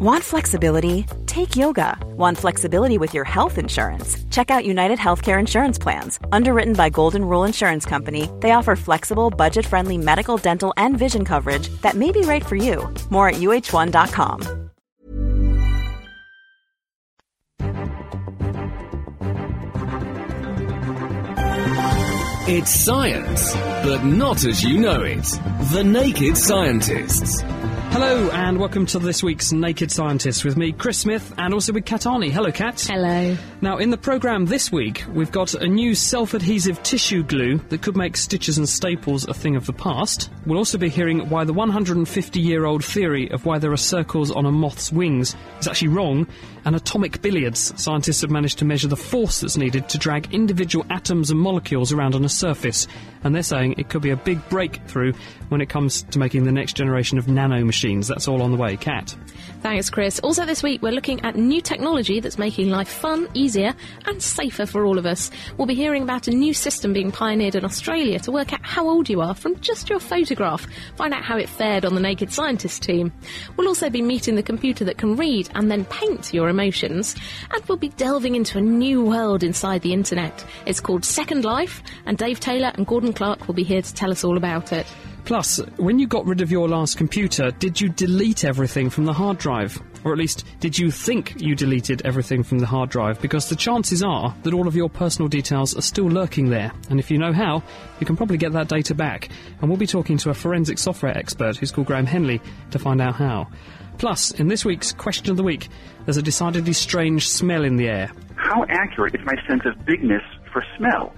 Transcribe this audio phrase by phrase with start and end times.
[0.00, 1.06] Want flexibility?
[1.26, 1.98] Take yoga.
[2.16, 4.16] Want flexibility with your health insurance?
[4.30, 6.20] Check out United Healthcare Insurance Plans.
[6.30, 11.24] Underwritten by Golden Rule Insurance Company, they offer flexible, budget friendly medical, dental, and vision
[11.24, 12.94] coverage that may be right for you.
[13.10, 14.68] More at uh1.com.
[22.50, 23.52] It's science,
[23.82, 25.24] but not as you know it.
[25.72, 27.42] The Naked Scientists.
[27.90, 31.84] Hello and welcome to this week's Naked Scientists with me, Chris Smith, and also with
[31.84, 32.30] Kat Arney.
[32.30, 32.80] Hello, Kat.
[32.80, 33.36] Hello.
[33.60, 37.96] Now, in the programme this week, we've got a new self-adhesive tissue glue that could
[37.96, 40.30] make stitches and staples a thing of the past.
[40.46, 44.52] We'll also be hearing why the 150-year-old theory of why there are circles on a
[44.52, 46.28] moth's wings is actually wrong,
[46.64, 47.72] and atomic billiards.
[47.82, 51.92] Scientists have managed to measure the force that's needed to drag individual atoms and molecules
[51.92, 52.86] around on a surface,
[53.24, 55.12] and they're saying it could be a big breakthrough
[55.48, 58.06] when it comes to making the next generation of nano machines.
[58.06, 58.76] That's all on the way.
[58.76, 59.16] Kat.
[59.60, 60.20] Thanks, Chris.
[60.20, 63.74] Also, this week we're looking at new technology that's making life fun, easier,
[64.06, 65.32] and safer for all of us.
[65.56, 68.88] We'll be hearing about a new system being pioneered in Australia to work out how
[68.88, 70.64] old you are from just your photograph.
[70.96, 73.12] Find out how it fared on the Naked Scientist team.
[73.56, 77.16] We'll also be meeting the computer that can read and then paint your emotions.
[77.52, 80.44] And we'll be delving into a new world inside the internet.
[80.66, 84.12] It's called Second Life, and Dave Taylor and Gordon Clark will be here to tell
[84.12, 84.86] us all about it.
[85.28, 89.12] Plus, when you got rid of your last computer, did you delete everything from the
[89.12, 89.78] hard drive?
[90.02, 93.20] Or at least, did you think you deleted everything from the hard drive?
[93.20, 96.72] Because the chances are that all of your personal details are still lurking there.
[96.88, 97.62] And if you know how,
[98.00, 99.28] you can probably get that data back.
[99.60, 102.40] And we'll be talking to a forensic software expert who's called Graham Henley
[102.70, 103.48] to find out how.
[103.98, 105.68] Plus, in this week's Question of the Week,
[106.06, 108.10] there's a decidedly strange smell in the air.
[108.36, 111.12] How accurate is my sense of bigness for smell?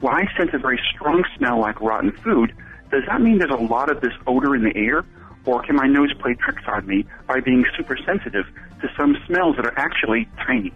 [0.00, 2.54] Well, I sense a very strong smell like rotten food,
[2.90, 5.04] does that mean there's a lot of this odor in the air?
[5.44, 8.44] Or can my nose play tricks on me by being super sensitive
[8.82, 10.72] to some smells that are actually tiny?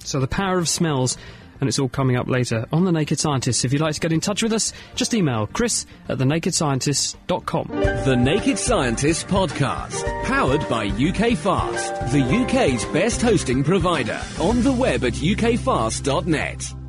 [0.00, 1.16] So the power of smells,
[1.60, 3.64] and it's all coming up later on The Naked Scientists.
[3.64, 7.68] If you'd like to get in touch with us, just email chris at thenakedscientist.com.
[8.04, 14.20] The Naked Scientists Podcast, powered by UK Fast, the UK's best hosting provider.
[14.40, 16.81] On the web at ukfast.net.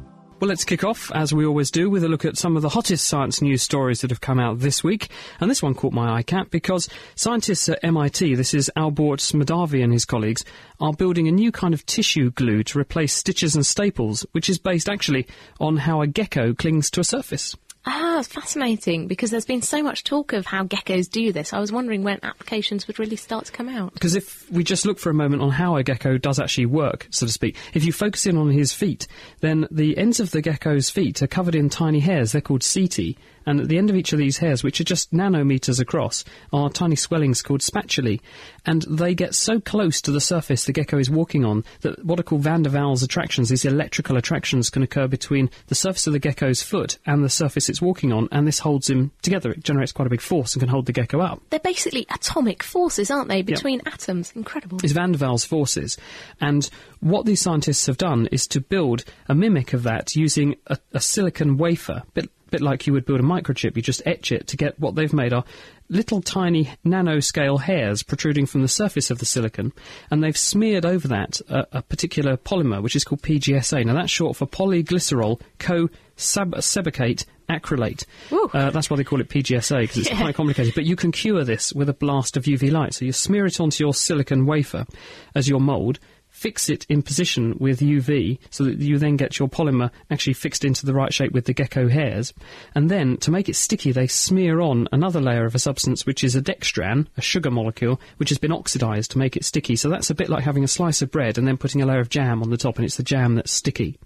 [0.44, 2.68] Well, let's kick off, as we always do, with a look at some of the
[2.68, 5.08] hottest science news stories that have come out this week.
[5.40, 9.82] And this one caught my eye, Kat, because scientists at MIT, this is Alborz Mahdavi
[9.82, 10.44] and his colleagues,
[10.82, 14.58] are building a new kind of tissue glue to replace stitches and staples, which is
[14.58, 15.28] based actually
[15.62, 17.56] on how a gecko clings to a surface.
[17.86, 21.52] Ah, fascinating because there's been so much talk of how geckos do this.
[21.52, 23.94] I was wondering when applications would really start to come out.
[23.94, 27.08] Because if we just look for a moment on how a gecko does actually work,
[27.12, 29.08] so to speak, if you focus in on his feet,
[29.42, 32.32] then the ends of the gecko's feet are covered in tiny hairs.
[32.32, 33.18] They're called setae.
[33.46, 36.70] And at the end of each of these hairs, which are just nanometers across, are
[36.70, 38.20] tiny swellings called spatulae.
[38.66, 42.20] And they get so close to the surface the gecko is walking on that what
[42.20, 46.14] are called van der Waals attractions, these electrical attractions, can occur between the surface of
[46.14, 49.52] the gecko's foot and the surface it's walking on, and this holds him together.
[49.52, 51.42] It generates quite a big force and can hold the gecko up.
[51.50, 53.94] They're basically atomic forces, aren't they, between yep.
[53.94, 54.32] atoms?
[54.36, 54.80] Incredible.
[54.84, 55.98] It's van der Waals forces.
[56.40, 60.78] And what these scientists have done is to build a mimic of that using a,
[60.94, 63.76] a silicon wafer, bit bit like you would build a microchip.
[63.76, 65.44] You just etch it to get what they've made are
[65.90, 69.74] little tiny nanoscale hairs protruding from the surface of the silicon,
[70.12, 73.84] and they've smeared over that a, a particular polymer, which is called PGSA.
[73.86, 78.06] Now that's short for polyglycerol co-sebacate acrylate.
[78.54, 80.22] Uh, that's why they call it PGSA because it's yeah.
[80.22, 80.76] quite complicated.
[80.76, 82.94] But you can cure this with a blast of UV light.
[82.94, 84.86] So you smear it onto your silicon wafer
[85.34, 86.00] as your mould
[86.44, 90.66] fix it in position with UV so that you then get your polymer actually fixed
[90.66, 92.34] into the right shape with the gecko hairs.
[92.76, 96.22] And then, to make it sticky, they smear on another layer of a substance which
[96.22, 99.78] is a dextran, a sugar molecule, which has been oxidized to make it sticky.
[99.78, 102.02] So that's a bit like having a slice of bread and then putting a layer
[102.02, 103.98] of jam on the top, and it's the jam that's sticky.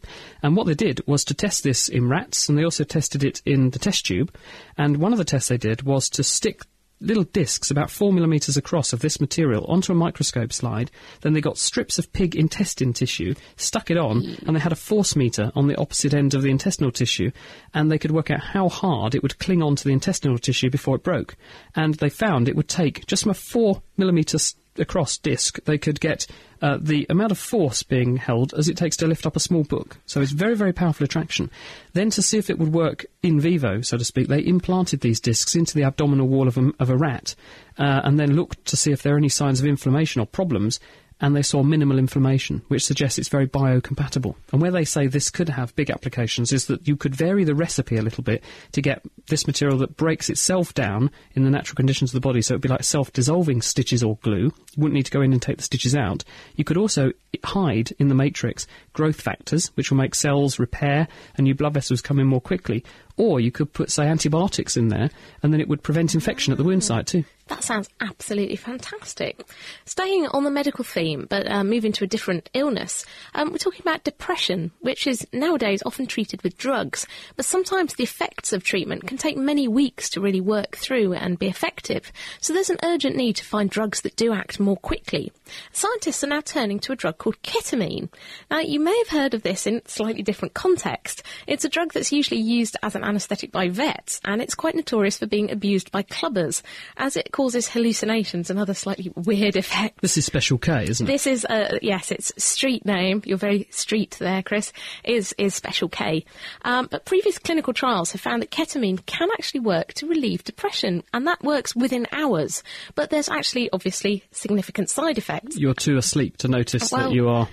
[0.43, 3.41] And what they did was to test this in rats, and they also tested it
[3.47, 4.31] in the test tube.
[4.77, 6.61] And one of the tests they did was to stick
[6.99, 10.91] little discs about four millimetres across of this material onto a microscope slide.
[11.21, 14.75] Then they got strips of pig intestine tissue, stuck it on, and they had a
[14.75, 17.31] force meter on the opposite end of the intestinal tissue,
[17.73, 20.95] and they could work out how hard it would cling onto the intestinal tissue before
[20.95, 21.35] it broke.
[21.75, 24.39] And they found it would take just from a four millimetre
[24.79, 26.27] across disc, they could get
[26.61, 29.63] uh, the amount of force being held as it takes to lift up a small
[29.63, 29.97] book.
[30.05, 31.51] So it's very, very powerful attraction.
[31.93, 35.19] Then to see if it would work in vivo, so to speak, they implanted these
[35.19, 37.35] discs into the abdominal wall of a, of a rat
[37.77, 40.79] uh, and then looked to see if there are any signs of inflammation or problems.
[41.19, 44.35] And they saw minimal inflammation, which suggests it's very biocompatible.
[44.51, 47.55] And where they say this could have big applications is that you could vary the
[47.55, 48.43] recipe a little bit
[48.73, 52.41] to get this material that breaks itself down in the natural conditions of the body,
[52.41, 54.45] so it'd be like self-dissolving stitches or glue.
[54.45, 56.23] You wouldn't need to go in and take the stitches out.
[56.55, 57.11] You could also
[57.43, 62.01] hide in the matrix growth factors, which will make cells repair and new blood vessels
[62.01, 62.83] come in more quickly.
[63.17, 65.09] Or you could put, say, antibiotics in there,
[65.41, 66.85] and then it would prevent infection at the wound ah.
[66.85, 67.23] site too.
[67.47, 69.39] That sounds absolutely fantastic.
[69.85, 73.81] Staying on the medical theme, but uh, moving to a different illness, um, we're talking
[73.81, 79.07] about depression, which is nowadays often treated with drugs, but sometimes the effects of treatment
[79.07, 82.11] can take many weeks to really work through and be effective.
[82.41, 85.31] So there's an urgent need to find drugs that do act more quickly.
[85.71, 88.09] Scientists are now turning to a drug called ketamine.
[88.51, 91.23] Now, you may have heard of this in slightly different context.
[91.47, 95.17] It's a drug that's usually used as an anaesthetic by vets, and it's quite notorious
[95.17, 96.61] for being abused by clubbers,
[96.97, 100.01] as it causes hallucinations and other slightly weird effects.
[100.01, 101.11] This is Special K, isn't it?
[101.11, 104.73] This is, uh, yes, its street name, you're very street there, Chris,
[105.03, 106.25] is, is Special K.
[106.63, 111.03] Um, but previous clinical trials have found that ketamine can actually work to relieve depression,
[111.13, 112.63] and that works within hours.
[112.95, 115.59] But there's actually, obviously, significant side effects.
[115.59, 117.47] You're too asleep to notice Well, that you are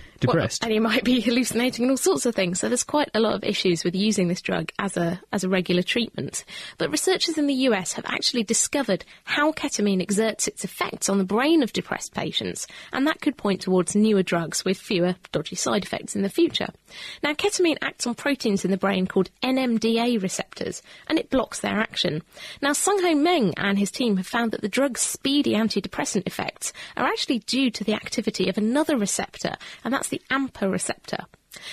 [0.62, 2.60] Well, and you might be hallucinating and all sorts of things.
[2.60, 5.48] So there's quite a lot of issues with using this drug as a as a
[5.48, 6.44] regular treatment.
[6.78, 11.24] But researchers in the US have actually discovered how ketamine exerts its effects on the
[11.24, 15.84] brain of depressed patients, and that could point towards newer drugs with fewer dodgy side
[15.84, 16.68] effects in the future.
[17.22, 21.78] Now, ketamine acts on proteins in the brain called NMDA receptors, and it blocks their
[21.78, 22.22] action.
[22.60, 26.72] Now, Sung Ho Maeng and his team have found that the drug's speedy antidepressant effects
[26.96, 31.18] are actually due to the activity of another receptor, and that's the AMPA receptor.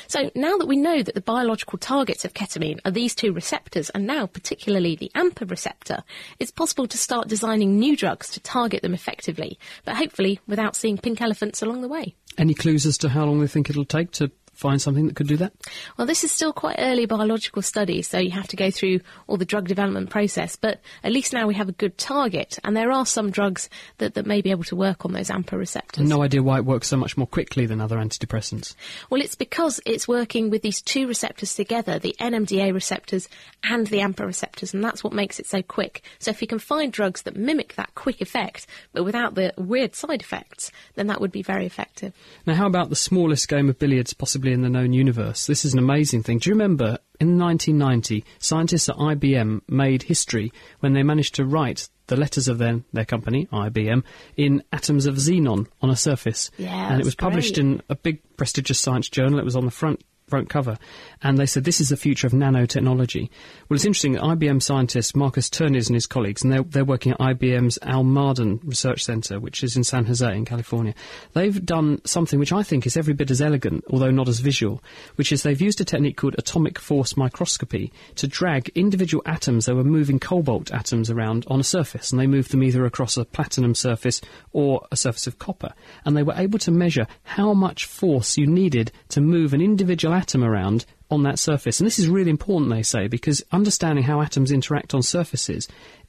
[0.08, 3.90] So now that we know that the biological targets of ketamine are these two receptors,
[3.90, 6.04] and now particularly the AMPA receptor,
[6.40, 10.98] it's possible to start designing new drugs to target them effectively, but hopefully without seeing
[10.98, 12.16] pink elephants along the way.
[12.38, 14.32] Any clues as to how long they think it'll take to
[14.62, 15.54] find something that could do that?
[15.98, 19.38] Well, this is still quite early biological study, so you have to go through all
[19.38, 22.92] the drug development process, but at least now we have a good target, and there
[22.92, 26.08] are some drugs that, that may be able to work on those AMPA receptors.
[26.08, 28.76] No idea why it works so much more quickly than other antidepressants.
[29.10, 33.28] Well, it's because it's working with these two receptors together, the NMDA receptors
[33.64, 36.04] and the AMPA receptors, and that's what makes it so quick.
[36.20, 39.96] So if you can find drugs that mimic that quick effect, but without the weird
[39.96, 42.14] side effects, then that would be very effective.
[42.46, 45.48] Now, how about the smallest game of billiards possibly in the known universe?
[45.48, 46.40] This is an amazing thing.
[46.40, 51.88] Do you remember in 1990, scientists at IBM made history when they managed to write
[52.08, 54.04] the letters of their, their company, IBM,
[54.36, 56.52] in atoms of xenon on a surface?
[56.58, 59.40] Yeah, and it was published in a big prestigious science journal.
[59.40, 60.80] It was on the front front cover,
[61.22, 63.30] and they said this is the future of nanotechnology.
[63.70, 64.14] Well, it's interesting.
[64.14, 68.62] that IBM scientist Marcus Ternes and his colleagues, and they're, they're working at IBM's Almaden
[68.64, 70.96] Research Center, which is in San Jose in California.
[71.34, 74.82] They've done something which I think is every bit as elegant, although not as visual,
[75.16, 79.66] which is they've used a technique called atomic force microscopy to drag individual atoms.
[79.66, 83.18] They were moving cobalt atoms around on a surface, and they moved them either across
[83.18, 84.22] a platinum surface
[84.54, 85.74] or a surface of copper,
[86.06, 90.14] and they were able to measure how much force you needed to move an individual
[90.14, 91.80] atom around on that surface.
[91.80, 95.68] And this is really important, they say, because understanding how atoms interact on surfaces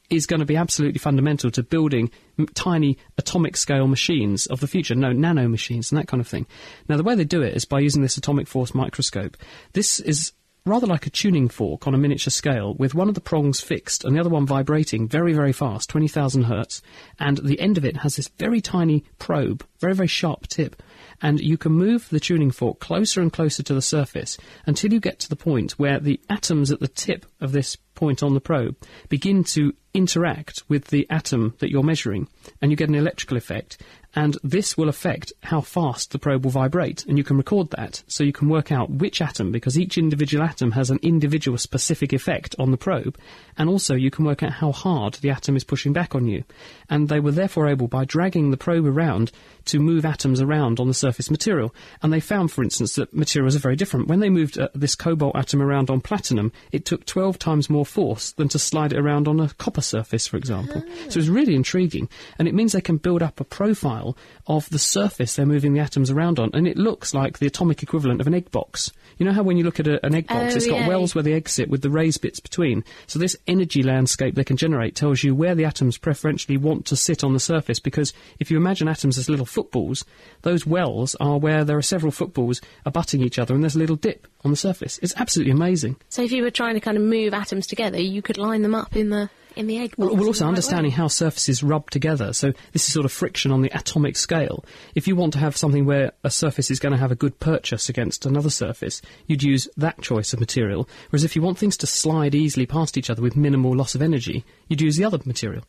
[0.09, 2.11] is going to be absolutely fundamental to building
[2.53, 6.45] tiny atomic scale machines of the future, no, nano machines and that kind of thing.
[6.87, 9.37] Now, the way they do it is by using this atomic force microscope.
[9.73, 10.33] This is
[10.65, 14.05] rather like a tuning fork on a miniature scale, with one of the prongs fixed
[14.05, 16.81] and the other one vibrating very, very fast, 20,000 hertz,
[17.19, 20.81] and the end of it has this very tiny probe, very, very sharp tip.
[21.23, 24.99] And you can move the tuning fork closer and closer to the surface until you
[24.99, 28.41] get to the point where the atoms at the tip of this point on the
[28.41, 28.75] probe
[29.09, 32.27] begin to interact with the atom that you're measuring,
[32.61, 33.77] and you get an electrical effect.
[34.15, 38.03] And this will affect how fast the probe will vibrate, and you can record that
[38.07, 42.13] so you can work out which atom, because each individual atom has an individual specific
[42.13, 43.17] effect on the probe,
[43.57, 46.43] and also you can work out how hard the atom is pushing back on you.
[46.89, 49.31] And they were therefore able, by dragging the probe around,
[49.65, 51.73] to move atoms around on the surface material.
[52.03, 54.07] And they found, for instance, that materials are very different.
[54.07, 57.82] When they moved uh, this cobalt atom around on platinum, it took 12 times more
[57.85, 60.83] force than to slide it around on a copper surface, for example.
[61.09, 62.09] So it's really intriguing.
[62.39, 65.79] And it means they can build up a profile of the surface they're moving the
[65.79, 66.49] atoms around on.
[66.53, 68.91] And it looks like the atomic equivalent of an egg box.
[69.17, 70.87] You know how when you look at a, an egg box, Oh, it's got yeah.
[70.87, 72.83] wells where the eggs sit with the raised bits between.
[73.07, 76.95] So this energy landscape they can generate tells you where the atoms preferentially want to
[76.95, 80.03] sit on the surface because if you imagine atoms as little footballs,
[80.41, 83.95] those wells are where there are several footballs abutting each other and there's a little
[83.95, 84.99] dip on the surface.
[85.01, 85.97] It's absolutely amazing.
[86.09, 88.75] So if you were trying to kind of move atoms together, you could line them
[88.75, 89.93] up in the in the egg.
[89.97, 92.33] Well, well also right understanding how surfaces rub together.
[92.33, 94.65] So this is sort of friction on the atomic scale.
[94.95, 97.39] If you want to have something where a surface is going to have a good
[97.39, 100.89] purchase against another surface, you'd use that choice of material.
[101.09, 104.01] Whereas if you want things to slide easily past each other with minimal loss of
[104.01, 105.63] energy, you'd use the other material.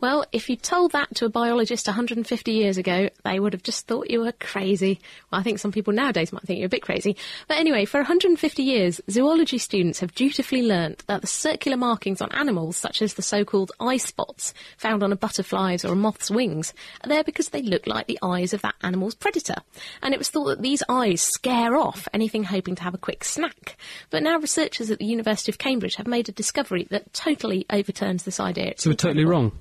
[0.00, 3.88] Well, if you told that to a biologist 150 years ago, they would have just
[3.88, 5.00] thought you were crazy.
[5.30, 7.16] Well, I think some people nowadays might think you're a bit crazy.
[7.48, 12.30] But anyway, for 150 years, zoology students have dutifully learnt that the circular markings on
[12.30, 16.72] animals, such as the so-called eye spots found on a butterfly's or a moth's wings,
[17.02, 19.56] are there because they look like the eyes of that animal's predator.
[20.00, 23.24] And it was thought that these eyes scare off anything hoping to have a quick
[23.24, 23.76] snack.
[24.10, 28.22] But now researchers at the University of Cambridge have made a discovery that totally overturns
[28.22, 28.66] this idea.
[28.66, 29.57] It's So we're totally wrong.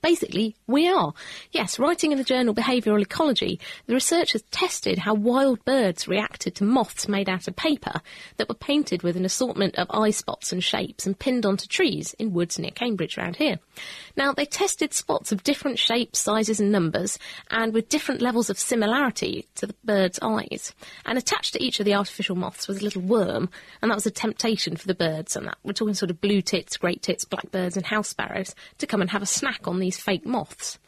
[0.00, 1.12] Basically, we are.
[1.50, 6.64] Yes, writing in the journal Behavioural Ecology, the researchers tested how wild birds reacted to
[6.64, 8.00] moths made out of paper
[8.36, 12.14] that were painted with an assortment of eye spots and shapes and pinned onto trees
[12.18, 13.58] in woods near Cambridge around here.
[14.16, 17.18] Now, they tested spots of different shapes, sizes and numbers,
[17.50, 20.74] and with different levels of similarity to the bird's eyes.
[21.04, 23.48] And attached to each of the artificial moths was a little worm,
[23.82, 26.42] and that was a temptation for the birds, and that we're talking sort of blue
[26.42, 29.98] tits, great tits, blackbirds and house sparrows, to come and have a snack on these
[29.98, 30.78] fake moths.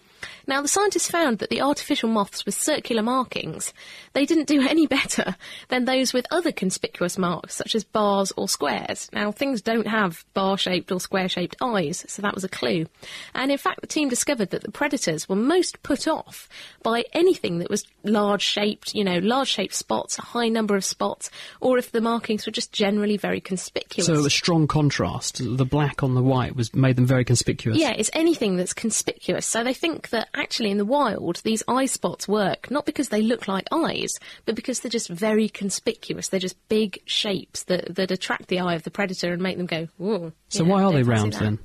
[0.46, 3.72] Now, the scientists found that the artificial moths with circular markings,
[4.12, 5.36] they didn't do any better
[5.68, 9.08] than those with other conspicuous marks, such as bars or squares.
[9.12, 12.86] Now, things don't have bar-shaped or square-shaped eyes, so that was a clue.
[13.34, 16.48] And in fact, the team discovered that the predators were most put off
[16.82, 21.78] by anything that was large-shaped, you know, large-shaped spots, a high number of spots, or
[21.78, 24.06] if the markings were just generally very conspicuous.
[24.06, 25.40] So a strong contrast.
[25.40, 27.78] The black on the white was made them very conspicuous.
[27.78, 29.46] Yeah, it's anything that's conspicuous.
[29.46, 33.22] So they think that actually in the wild, these eye spots work not because they
[33.22, 34.12] look like eyes,
[34.44, 36.28] but because they're just very conspicuous.
[36.28, 39.66] They're just big shapes that, that attract the eye of the predator and make them
[39.66, 40.32] go, ooh.
[40.48, 41.58] So why are they round then?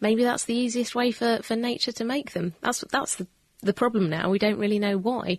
[0.00, 2.54] Maybe that's the easiest way for, for nature to make them.
[2.60, 3.26] That's, that's the,
[3.60, 4.30] the problem now.
[4.30, 5.38] We don't really know why.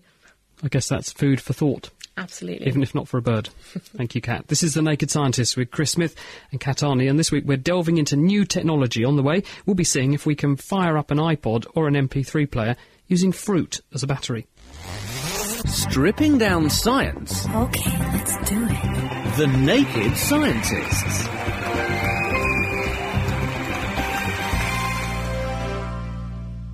[0.62, 1.90] I guess that's food for thought.
[2.20, 2.68] Absolutely.
[2.68, 3.48] even if not for a bird.
[3.98, 4.48] Thank you, Kat.
[4.48, 6.16] This is The Naked Scientist with Chris Smith
[6.52, 9.06] and Kat Arney, and this week we're delving into new technology.
[9.06, 11.96] On the way, we'll be seeing if we can fire up an iPod or an
[11.96, 12.76] MP3 player
[13.08, 14.48] using fruit as a battery.
[15.66, 17.48] Stripping down science.
[17.48, 19.38] Okay, let's do it.
[19.38, 21.49] The Naked Scientists.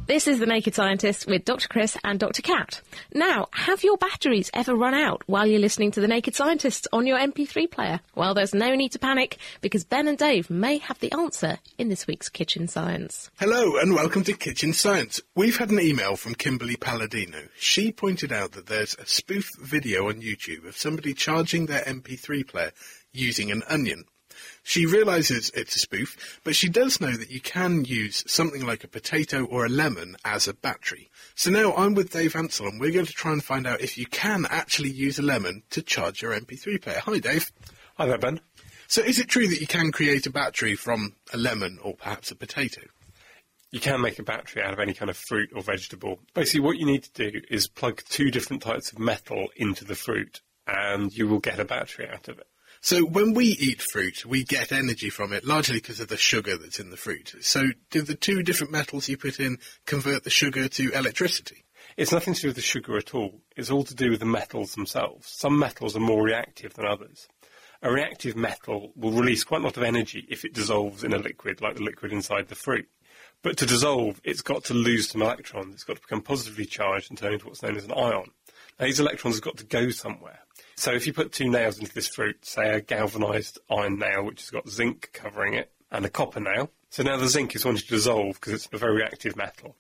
[0.08, 1.68] This is The Naked Scientist with Dr.
[1.68, 2.44] Chris and Dr.
[2.44, 2.80] Kat.
[3.12, 7.08] Now, have your batteries ever run out while you're listening to The Naked Scientist on
[7.08, 8.00] your MP3 player?
[8.14, 11.90] Well, there's no need to panic because Ben and Dave may have the answer in
[11.90, 13.32] this week's Kitchen Science.
[13.40, 15.22] Hello and welcome to Kitchen Science.
[15.34, 17.40] We've had an email from Kimberly Palladino.
[17.58, 22.48] She pointed out that there's a spoof video on YouTube of somebody charging their MP3
[22.48, 22.74] player
[23.12, 24.06] using an onion.
[24.64, 28.84] She realises it's a spoof, but she does know that you can use something like
[28.84, 31.10] a potato or a lemon as a battery.
[31.36, 33.98] So now I'm with Dave Ansell and we're going to try and find out if
[33.98, 37.00] you can actually use a lemon to charge your MP3 player.
[37.00, 37.52] Hi Dave.
[37.98, 38.42] Hi there, Ben.
[38.88, 42.32] So is it true that you can create a battery from a lemon or perhaps
[42.32, 42.82] a potato?
[43.72, 46.20] You can make a battery out of any kind of fruit or vegetable.
[46.34, 49.96] Basically, what you need to do is plug two different types of metal into the
[49.96, 52.48] fruit, and you will get a battery out of it.
[52.86, 56.56] So when we eat fruit, we get energy from it largely because of the sugar
[56.56, 57.34] that's in the fruit.
[57.42, 61.66] So do the two different metals you put in convert the sugar to electricity?
[61.98, 63.42] It's nothing to do with the sugar at all.
[63.58, 65.28] It's all to do with the metals themselves.
[65.28, 67.28] Some metals are more reactive than others.
[67.82, 71.18] A reactive metal will release quite a lot of energy if it dissolves in a
[71.18, 72.88] liquid, like the liquid inside the fruit.
[73.42, 75.74] But to dissolve, it's got to lose some electrons.
[75.74, 78.30] It's got to become positively charged and turn into what's known as an ion.
[78.80, 80.42] Now, these electrons have got to go somewhere.
[80.78, 84.42] So if you put two nails into this fruit, say a galvanised iron nail, which
[84.42, 87.82] has got zinc covering it, and a copper nail, so now the zinc is wanting
[87.82, 89.76] to dissolve because it's a very active metal.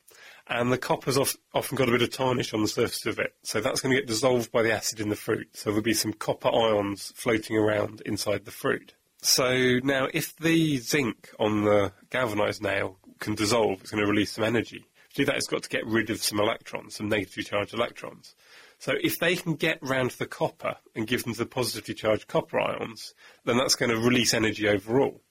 [0.48, 3.36] And the copper's of, often got a bit of tarnish on the surface of it,
[3.42, 5.50] so that's going to get dissolved by the acid in the fruit.
[5.54, 8.94] So there'll be some copper ions floating around inside the fruit.
[9.22, 14.34] So now, if the zinc on the galvanised nail can dissolve, it's going to release
[14.34, 14.86] some energy.
[15.10, 18.36] To do that, it's got to get rid of some electrons, some negatively charged electrons.
[18.78, 22.60] So if they can get round the copper and give them the positively charged copper
[22.60, 23.14] ions,
[23.46, 25.22] then that's going to release energy overall.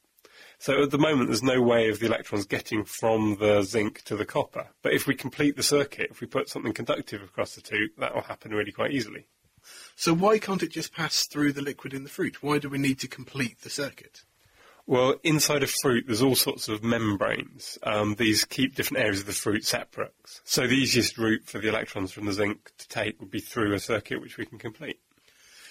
[0.59, 4.17] So at the moment, there's no way of the electrons getting from the zinc to
[4.17, 4.69] the copper.
[4.83, 8.15] But if we complete the circuit, if we put something conductive across the two, that
[8.15, 9.27] will happen really quite easily.
[9.97, 12.43] So why can't it just pass through the liquid in the fruit?
[12.43, 14.23] Why do we need to complete the circuit?
[14.87, 17.79] Well, inside a fruit, there's all sorts of membranes.
[17.83, 20.13] Um, these keep different areas of the fruit separate.
[20.45, 23.73] So the easiest route for the electrons from the zinc to take would be through
[23.73, 25.01] a circuit which we can complete.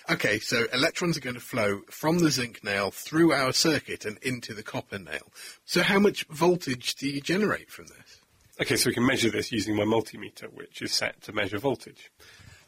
[0.09, 4.17] Okay, so electrons are going to flow from the zinc nail through our circuit and
[4.17, 5.31] into the copper nail.
[5.63, 8.19] So how much voltage do you generate from this?
[8.59, 12.11] Okay, so we can measure this using my multimeter, which is set to measure voltage.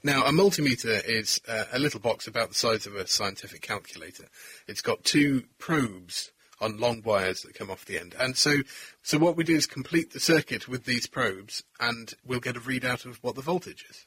[0.03, 4.25] Now, a multimeter is uh, a little box about the size of a scientific calculator.
[4.67, 6.31] It's got two probes
[6.61, 8.15] on long wires that come off the end.
[8.19, 8.57] And so,
[9.01, 12.61] so what we do is complete the circuit with these probes, and we'll get a
[12.61, 14.05] readout of what the voltage is.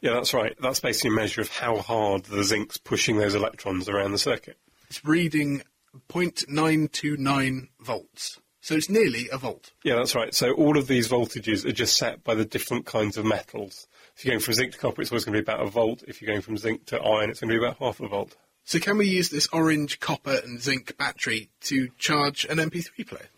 [0.00, 0.54] Yeah, that's right.
[0.60, 4.58] That's basically a measure of how hard the zinc's pushing those electrons around the circuit.
[4.88, 5.62] It's reading
[6.08, 8.40] 0.929 volts.
[8.60, 9.72] So it's nearly a volt.
[9.84, 10.34] Yeah, that's right.
[10.34, 13.86] So all of these voltages are just set by the different kinds of metals.
[14.16, 16.02] If you're going from zinc to copper, it's always going to be about a volt.
[16.08, 18.34] If you're going from zinc to iron, it's going to be about half a volt.
[18.66, 23.28] So can we use this orange, copper and zinc battery to charge an MP3 player?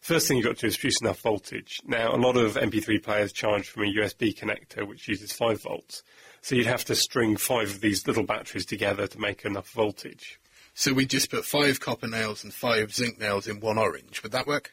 [0.00, 1.78] First thing you've got to do is produce enough voltage.
[1.86, 6.02] Now, a lot of MP3 players charge from a USB connector, which uses 5 volts.
[6.40, 10.40] So you'd have to string five of these little batteries together to make enough voltage.
[10.72, 14.22] So we just put five copper nails and five zinc nails in one orange.
[14.22, 14.72] Would that work?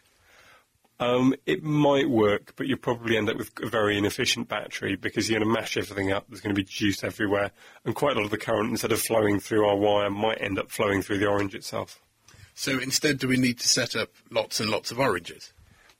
[0.99, 5.29] Um, it might work, but you'll probably end up with a very inefficient battery because
[5.29, 6.25] you're going to mash everything up.
[6.27, 7.51] There's going to be juice everywhere,
[7.85, 10.57] and quite a lot of the current, instead of flowing through our wire, might end
[10.57, 12.01] up flowing through the orange itself.
[12.55, 15.53] So instead, do we need to set up lots and lots of oranges?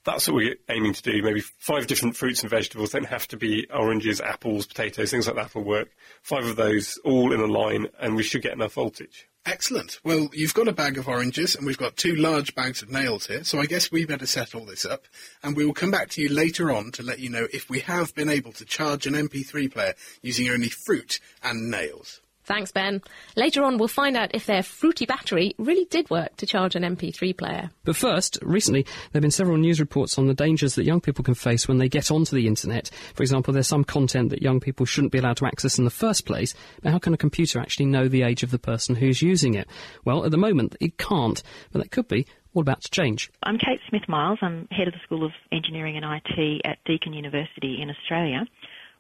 [0.07, 1.21] That's what we're aiming to do.
[1.21, 2.91] Maybe five different fruits and vegetables.
[2.91, 5.89] Don't have to be oranges, apples, potatoes, things like that will work.
[6.21, 9.27] Five of those all in a line, and we should get enough voltage.
[9.45, 9.99] Excellent.
[10.05, 13.27] Well, you've got a bag of oranges, and we've got two large bags of nails
[13.27, 15.07] here, so I guess we better set all this up,
[15.43, 17.81] and we will come back to you later on to let you know if we
[17.81, 22.21] have been able to charge an MP3 player using only fruit and nails.
[22.47, 23.01] Thanks, Ben.
[23.35, 26.83] Later on, we'll find out if their fruity battery really did work to charge an
[26.83, 27.69] MP3 player.
[27.83, 31.25] But first, recently, there have been several news reports on the dangers that young people
[31.25, 32.89] can face when they get onto the internet.
[33.15, 35.89] For example, there's some content that young people shouldn't be allowed to access in the
[35.89, 39.21] first place, but how can a computer actually know the age of the person who's
[39.21, 39.67] using it?
[40.05, 43.29] Well, at the moment, it can't, but that could be all about to change.
[43.43, 44.39] I'm Kate Smith Miles.
[44.41, 48.45] I'm head of the School of Engineering and IT at Deakin University in Australia.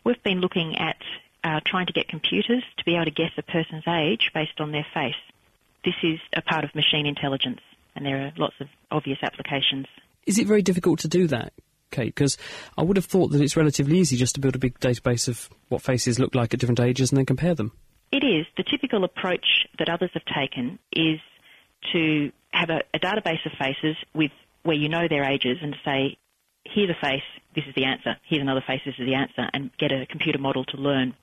[0.03, 0.97] We've been looking at
[1.47, 4.71] uh, trying to get computers to be able to guess a person's age based on
[4.71, 5.15] their face.
[5.85, 7.61] This is a part of machine intelligence,
[7.95, 9.85] and there are lots of obvious applications.
[10.25, 11.53] Is it very difficult to do that?
[11.89, 12.37] Kate, because
[12.77, 15.49] I would have thought that it's relatively easy just to build a big database of
[15.69, 17.71] what faces look like at different ages and then compare them.
[18.11, 18.45] It is.
[18.57, 21.19] The typical approach that others have taken is
[21.93, 24.31] to have a, a database of faces with
[24.63, 26.17] where you know their ages and say,
[26.65, 27.23] here's a face,
[27.55, 28.17] this is the answer.
[28.23, 31.15] Here's another face, this is the answer, and get a computer model to learn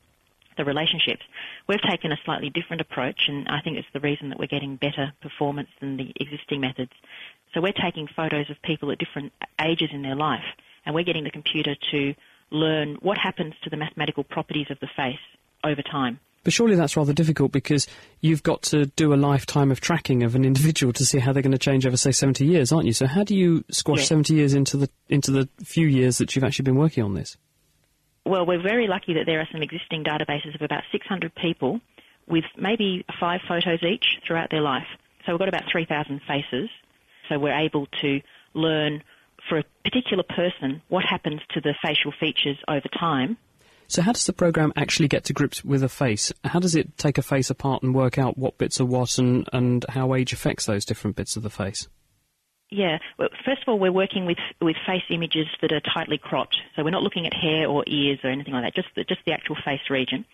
[0.56, 1.22] the relationships.
[1.68, 4.76] We've taken a slightly different approach, and I think it's the reason that we're getting
[4.76, 6.92] better performance than the existing methods.
[7.52, 10.44] So we're taking photos of people at different ages in their life,
[10.84, 12.14] and we're getting the computer to
[12.50, 15.18] learn what happens to the mathematical properties of the face
[15.62, 16.20] over time.
[16.44, 17.86] But surely that's rather difficult because
[18.20, 21.42] you've got to do a lifetime of tracking of an individual to see how they're
[21.42, 22.92] going to change over, say, 70 years, aren't you?
[22.92, 24.04] So how do you squash Yeah.
[24.04, 27.38] 70 years into the into the few years that you've actually been working on this?
[28.24, 31.80] Well, we're very lucky that there are some existing databases of about 600 people
[32.26, 34.86] with maybe five photos each throughout their life.
[35.24, 36.70] So we've got about 3,000 faces.
[37.28, 38.20] So we're able to
[38.54, 39.02] learn
[39.48, 43.36] for a particular person what happens to the facial features over time.
[43.88, 46.32] So how does the program actually get to grips with a face?
[46.44, 49.46] How does it take a face apart and work out what bits are what and,
[49.52, 51.88] and how age affects those different bits of the face?
[52.74, 52.98] Yeah.
[53.18, 56.82] Well, first of all, we're working with with face images that are tightly cropped, so
[56.82, 58.74] we're not looking at hair or ears or anything like that.
[58.74, 60.24] Just the, just the actual face region.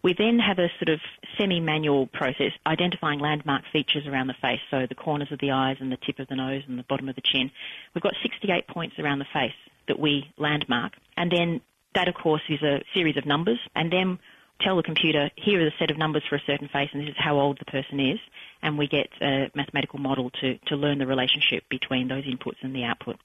[0.00, 1.00] We then have a sort of
[1.36, 5.90] semi-manual process identifying landmark features around the face, so the corners of the eyes and
[5.90, 7.50] the tip of the nose and the bottom of the chin.
[7.94, 9.58] We've got 68 points around the face
[9.88, 11.60] that we landmark, and then
[11.96, 14.20] that, of course, is a series of numbers, and then
[14.60, 17.10] tell the computer here are the set of numbers for a certain face, and this
[17.10, 18.18] is how old the person is,
[18.62, 22.74] and we get a mathematical model to, to learn the relationship between those inputs and
[22.74, 23.16] the output.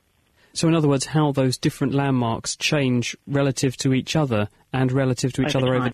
[0.53, 5.33] So in other words, how those different landmarks change relative to each other and relative
[5.33, 5.93] to each Over other over time.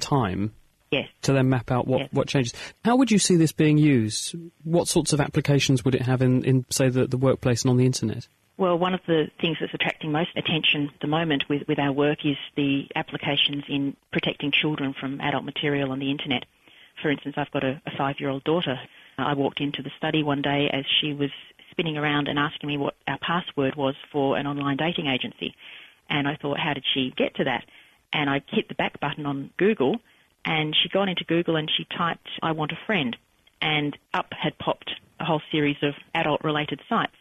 [0.49, 0.53] time
[0.91, 1.07] Yes.
[1.21, 2.09] to then map out what, Yes.
[2.11, 2.53] what changes.
[2.83, 4.35] How would you see this being used?
[4.63, 7.77] What sorts of applications would it have in, in say, the, the workplace and on
[7.77, 8.27] the internet?
[8.59, 11.93] Well, one of the things that's attracting most attention at the moment with, with our
[11.93, 16.43] work is the applications in protecting children from adult material on the internet.
[17.01, 18.77] For instance, I've got a, a five-year-old daughter.
[19.17, 21.29] I walked into the study one day as she was
[21.71, 25.55] spinning around and asking me what our password was for an online dating agency.
[26.09, 27.63] And I thought, how did she get to that?
[28.11, 30.01] And I hit the back button on Google,
[30.43, 33.15] and she'd gone into Google and she typed, I want a friend.
[33.61, 37.15] And up had popped a whole series of adult related sites.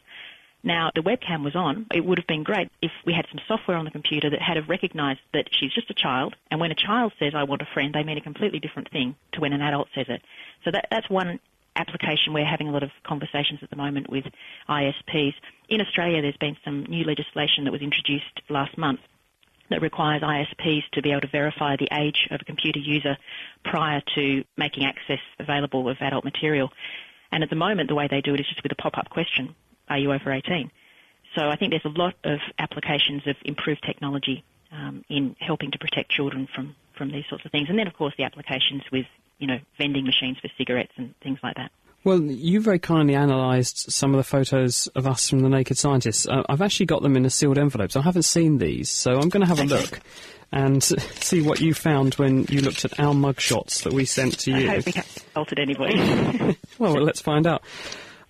[0.62, 1.86] Now, the webcam was on.
[1.94, 4.56] It would have been great if we had some software on the computer that had
[4.56, 7.68] have recognised that she's just a child, and when a child says, I want a
[7.72, 10.22] friend, they mean a completely different thing to when an adult says it.
[10.64, 11.38] So that, that's one
[11.76, 12.32] application.
[12.32, 14.24] We're having a lot of conversations at the moment with
[14.68, 15.34] ISPs.
[15.68, 19.00] In Australia, there's been some new legislation that was introduced last month
[19.70, 23.16] that requires ISPs to be able to verify the age of a computer user
[23.64, 26.72] prior to making access available of adult material.
[27.30, 29.54] And at the moment, the way they do it is just with a pop-up question,
[29.88, 30.70] are you over 18?
[31.34, 35.78] So I think there's a lot of applications of improved technology um, in helping to
[35.78, 37.68] protect children from, from these sorts of things.
[37.68, 39.06] And then, of course, the applications with,
[39.38, 41.70] you know, vending machines for cigarettes and things like that.
[42.04, 46.28] Well, you very kindly analysed some of the photos of us from the Naked Scientists.
[46.28, 48.90] Uh, I've actually got them in a sealed envelope, so I haven't seen these.
[48.90, 50.00] So I'm going to have a look
[50.52, 50.82] and
[51.20, 54.70] see what you found when you looked at our mugshots that we sent to you.
[54.70, 55.96] I hope we haven't insulted anybody.
[55.98, 56.54] well,
[56.94, 57.62] well, let's find out.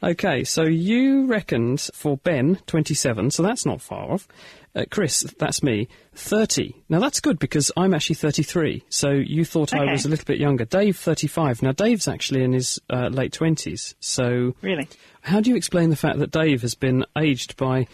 [0.00, 4.28] Okay, so you reckoned for Ben, 27, so that's not far off.
[4.74, 6.72] Uh, Chris, that's me, 30.
[6.88, 10.38] Now that's good because I'm actually 33, so you thought I was a little bit
[10.38, 10.64] younger.
[10.64, 11.62] Dave, 35.
[11.62, 14.86] Now Dave's actually in his uh, late 20s, so really?
[15.22, 17.88] how do you explain the fact that Dave has been aged by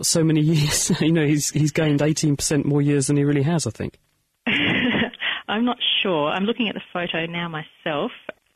[0.00, 0.90] so many years?
[1.00, 3.98] you know, he's, he's gained 18% more years than he really has, I think.
[4.46, 6.30] I'm not sure.
[6.30, 8.12] I'm looking at the photo now myself.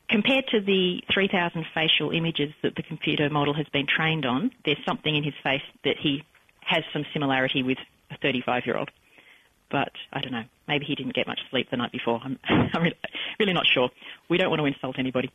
[0.08, 4.78] Compared to the 3,000 facial images that the computer model has been trained on, there's
[4.86, 6.22] something in his face that he
[6.60, 7.78] has some similarity with
[8.10, 8.90] a 35 year old.
[9.70, 10.44] But I don't know.
[10.68, 12.20] Maybe he didn't get much sleep the night before.
[12.22, 12.96] I'm, I'm really,
[13.40, 13.90] really not sure.
[14.28, 15.30] We don't want to insult anybody.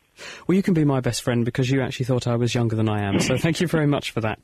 [0.46, 2.88] Well, you can be my best friend because you actually thought I was younger than
[2.88, 4.38] I am, so thank you very much for that.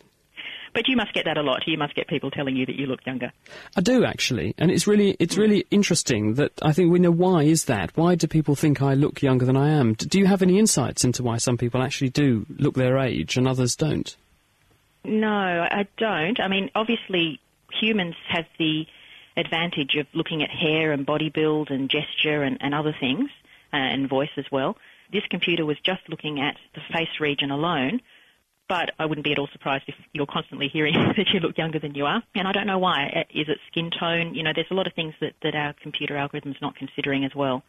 [0.77, 1.67] But you must get that a lot.
[1.67, 3.33] You must get people telling you that you look younger.
[3.79, 7.45] I do actually, and it's really it's really interesting that I think we know why
[7.45, 7.97] is that.
[7.97, 9.95] Why do people think I look younger than I am?
[9.95, 13.49] Do you have any insights into why some people actually do look their age and
[13.49, 14.15] others don't?
[15.03, 16.39] No, I don't.
[16.39, 17.41] I mean, obviously,
[17.73, 18.85] humans have the
[19.35, 23.31] advantage of looking at hair and body build and gesture and, and other things,
[23.73, 24.77] uh, and voice as well.
[25.11, 28.03] This computer was just looking at the face region alone,
[28.69, 31.79] but I wouldn't be at all surprised if you're constantly hearing that you look younger
[31.79, 32.23] than you are.
[32.35, 33.13] And I don't know why.
[33.15, 34.35] Uh, Is it skin tone?
[34.35, 37.35] You know, there's a lot of things that, that our computer algorithm's not considering as
[37.35, 37.63] well.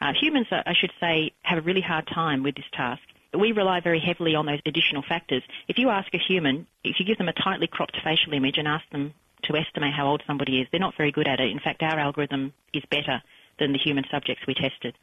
[0.00, 3.02] Uh, humans, uh, I should say, have a really hard time with this task.
[3.32, 5.42] We rely very heavily on those additional factors.
[5.66, 8.68] If you ask a human, if you give them a tightly cropped facial image and
[8.68, 9.14] ask them
[9.44, 11.50] to estimate how old somebody is, they're not very good at it.
[11.50, 13.22] In fact, our algorithm is better
[13.58, 14.96] than the human subjects we tested.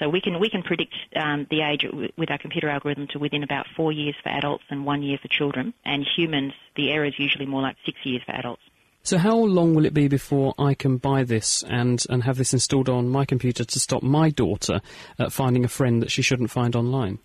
[0.00, 1.84] So we can we can predict um, the age
[2.16, 5.28] with our computer algorithm to within about four years for adults and one year for
[5.28, 5.74] children.
[5.84, 8.62] And humans, the error is usually more like six years for adults.
[9.02, 12.52] So how long will it be before I can buy this and, and have this
[12.52, 14.80] installed on my computer to stop my daughter
[15.18, 17.18] uh, finding a friend that she shouldn't find online?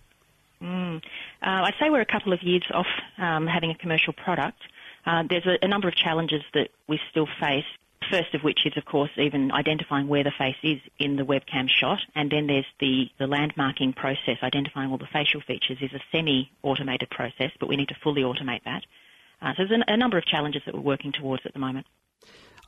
[0.62, 0.96] Mm.
[0.96, 1.00] Uh,
[1.42, 2.86] I'd say we're a couple of years off
[3.18, 4.58] um, having a commercial product.
[5.04, 7.64] Uh, there's a, a number of challenges that we still face.
[8.10, 11.68] First of which is, of course, even identifying where the face is in the webcam
[11.68, 16.00] shot, and then there's the, the landmarking process, identifying all the facial features is a
[16.12, 18.82] semi-automated process, but we need to fully automate that.
[19.42, 21.86] Uh, so there's a, a number of challenges that we're working towards at the moment.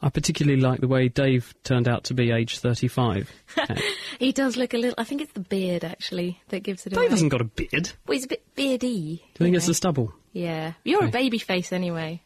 [0.01, 3.31] I particularly like the way Dave turned out to be age 35.
[4.19, 4.95] He does look a little.
[4.99, 7.05] I think it's the beard actually that gives it away.
[7.05, 7.93] Dave hasn't got a beard.
[8.07, 9.23] Well, he's a bit beardy.
[9.35, 10.13] Do you think it's the stubble?
[10.33, 12.23] Yeah, you're a baby face anyway.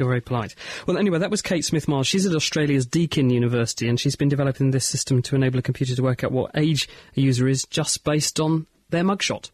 [0.00, 0.54] You're very polite.
[0.86, 2.06] Well, anyway, that was Kate Smith Miles.
[2.06, 5.94] She's at Australia's Deakin University, and she's been developing this system to enable a computer
[5.94, 9.50] to work out what age a user is just based on their mugshot.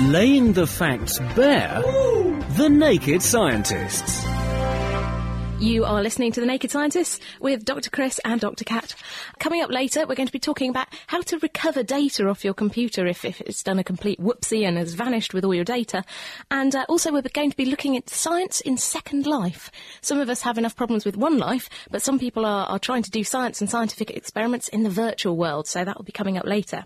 [0.00, 1.80] Laying the facts bare.
[2.56, 4.35] The Naked Scientists.
[5.58, 7.88] You are listening to The Naked Scientists with Dr.
[7.88, 8.62] Chris and Dr.
[8.62, 8.94] Kat.
[9.38, 12.52] Coming up later, we're going to be talking about how to recover data off your
[12.52, 16.04] computer if, if it's done a complete whoopsie and has vanished with all your data.
[16.50, 19.70] And uh, also, we're going to be looking at science in Second Life.
[20.02, 23.02] Some of us have enough problems with one life, but some people are, are trying
[23.04, 26.36] to do science and scientific experiments in the virtual world, so that will be coming
[26.36, 26.84] up later.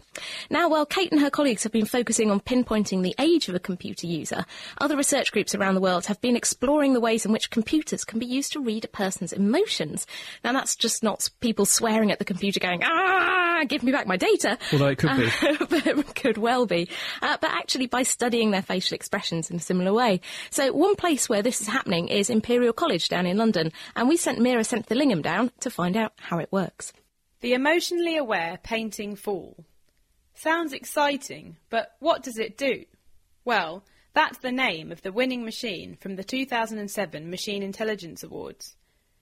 [0.49, 3.61] Now, while Kate and her colleagues have been focusing on pinpointing the age of a
[3.61, 4.47] computer user,
[4.79, 8.21] other research groups around the world have been exploring the ways in which computers can
[8.21, 10.07] be used to read a person's emotions.
[10.45, 14.17] Now, that's just not people swearing at the computer going, ah, give me back my
[14.17, 14.59] data.
[14.73, 15.27] Although it could be.
[15.27, 16.89] Uh, but it could well be.
[17.23, 20.21] Uh, but actually by studying their facial expressions in a similar way.
[20.51, 23.73] So one place where this is happening is Imperial College down in London.
[23.97, 26.93] And we sent Meera Senthilingam down to find out how it works.
[27.41, 29.65] The emotionally aware painting fool.
[30.35, 32.85] Sounds exciting, but what does it do?
[33.45, 38.75] Well, that's the name of the winning machine from the 2007 Machine Intelligence Awards.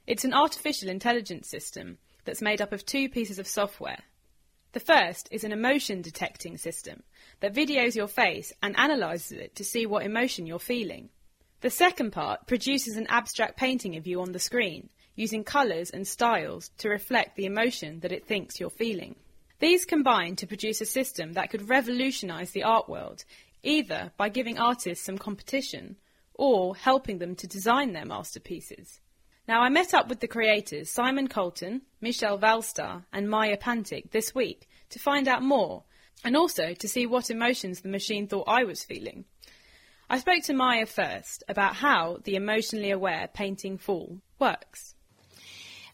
[0.06, 3.98] It's an artificial intelligence system that's made up of two pieces of software.
[4.72, 7.02] The first is an emotion detecting system
[7.40, 11.10] that videos your face and analyzes it to see what emotion you're feeling.
[11.60, 16.06] The second part produces an abstract painting of you on the screen, using colours and
[16.06, 19.16] styles to reflect the emotion that it thinks you're feeling.
[19.58, 23.24] These combine to produce a system that could revolutionise the art world,
[23.62, 25.96] either by giving artists some competition
[26.34, 29.00] or helping them to design their masterpieces.
[29.46, 34.34] Now, I met up with the creators Simon Colton, Michel Valstar, and Maja Pantic this
[34.34, 35.84] week to find out more
[36.24, 39.24] and also to see what emotions the machine thought I was feeling.
[40.10, 44.94] I spoke to Maja first about how the emotionally aware painting fool works.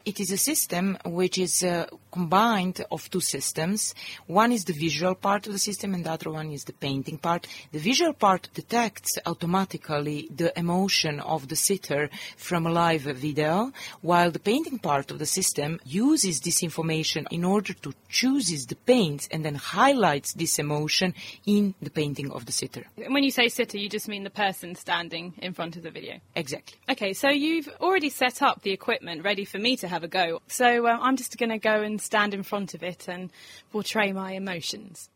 [0.04, 3.94] It is a system which is uh, combined of two systems.
[4.26, 7.16] One is the visual part of the system and the other one is the painting
[7.16, 7.46] part.
[7.72, 14.30] The visual part detects automatically the emotion of the sitter from a live video, while
[14.30, 19.28] the painting part of the system uses this information in order to chooses the paints
[19.32, 21.12] and then highlights this emotion
[21.44, 22.84] in the painting of the sitter.
[22.96, 26.20] When you say sitter, you just mean the person standing in front of the video?
[26.36, 26.78] Exactly.
[26.88, 30.40] Okay, so you've already set up the equipment ready for me to have a go.
[30.46, 33.30] So uh, I'm just going to go and stand in front of it and
[33.72, 35.10] portray my emotions.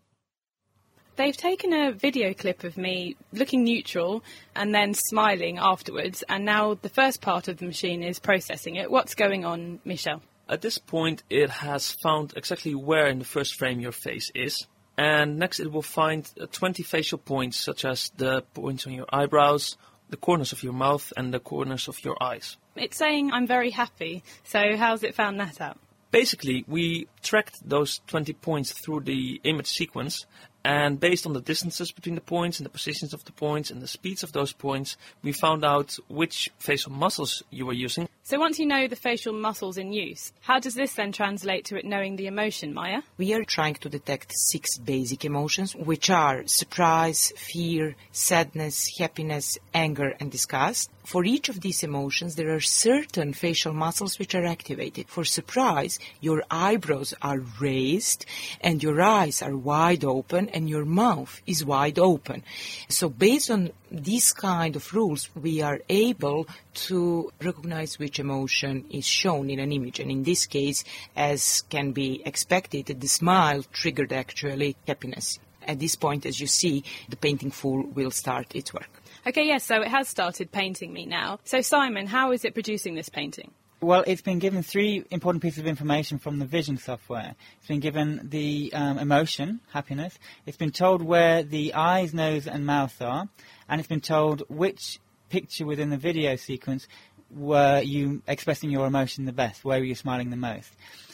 [1.14, 4.24] They've taken a video clip of me looking neutral
[4.56, 8.90] and then smiling afterwards, and now the first part of the machine is processing it.
[8.90, 10.20] What's going on, Michel?
[10.48, 14.66] At this point, it has found exactly where in the first frame your face is.
[14.96, 19.06] And next, it will find uh, 20 facial points, such as the points on your
[19.12, 19.76] eyebrows,
[20.08, 22.56] the corners of your mouth, and the corners of your eyes.
[22.74, 24.24] It's saying I'm very happy.
[24.44, 25.78] So, how's it found that out?
[26.10, 30.24] Basically, we tracked those 20 points through the image sequence,
[30.64, 33.80] and based on the distances between the points and the positions of the points and
[33.80, 38.08] the speeds of those points, we found out which facial muscles you were using.
[38.22, 41.78] So once you know the facial muscles in use, how does this then translate to
[41.78, 43.00] it knowing the emotion, Maja?
[43.16, 50.14] We are trying to detect six basic emotions, which are surprise, fear, sadness, happiness, anger,
[50.20, 50.90] and disgust.
[51.08, 55.08] For each of these emotions, there are certain facial muscles which are activated.
[55.08, 58.26] For surprise, your eyebrows are raised
[58.60, 62.42] and your eyes are wide open and your mouth is wide open.
[62.90, 66.46] So based on these kind of rules, we are able
[66.88, 70.00] to recognize which emotion is shown in an image.
[70.00, 70.84] And in this case,
[71.16, 75.38] as can be expected, the smile triggered actually happiness.
[75.66, 78.90] At this point, as you see, the painting fool will start its work.
[79.28, 81.38] Okay, yes, so it has started painting me now.
[81.44, 83.50] So, Simon, how is it producing this painting?
[83.82, 87.34] Well, it's been given three important pieces of information from the vision software.
[87.58, 90.18] It's been given the um, emotion, happiness.
[90.46, 93.28] It's been told where the eyes, nose, and mouth are,
[93.68, 96.88] and it's been told which picture within the video sequence
[97.30, 100.70] were you expressing your emotion the best, where were you smiling the most.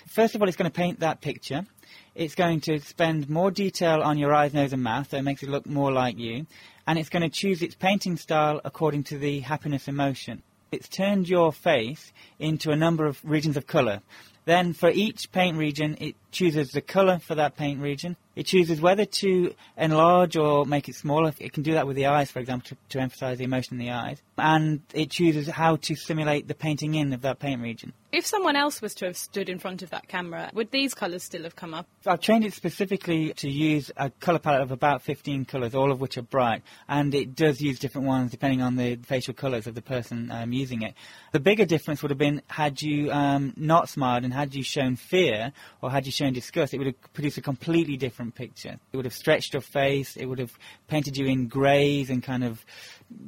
[0.07, 1.67] First of all, it's going to paint that picture.
[2.15, 5.43] It's going to spend more detail on your eyes, nose, and mouth, so it makes
[5.43, 6.47] it look more like you.
[6.87, 10.43] And it's going to choose its painting style according to the happiness emotion.
[10.71, 14.03] It's turned your face into a number of regions of colour.
[14.45, 18.17] Then for each paint region, it chooses the colour for that paint region.
[18.37, 21.33] It chooses whether to enlarge or make it smaller.
[21.39, 23.87] It can do that with the eyes, for example, to, to emphasize the emotion in
[23.87, 24.21] the eyes.
[24.37, 27.93] And it chooses how to simulate the painting in of that paint region.
[28.15, 31.25] If someone else was to have stood in front of that camera, would these colours
[31.25, 31.89] still have come up?
[32.07, 36.01] I've trained it specifically to use a colour palette of about 15 colours, all of
[36.01, 39.75] which are bright, and it does use different ones depending on the facial colours of
[39.75, 40.95] the person um, using it.
[41.33, 44.95] The bigger difference would have been had you um, not smiled and had you shown
[44.95, 48.79] fear or had you shown disgust, it would have produced a completely different picture.
[48.93, 50.57] It would have stretched your face, it would have
[50.89, 52.65] painted you in greys and kind of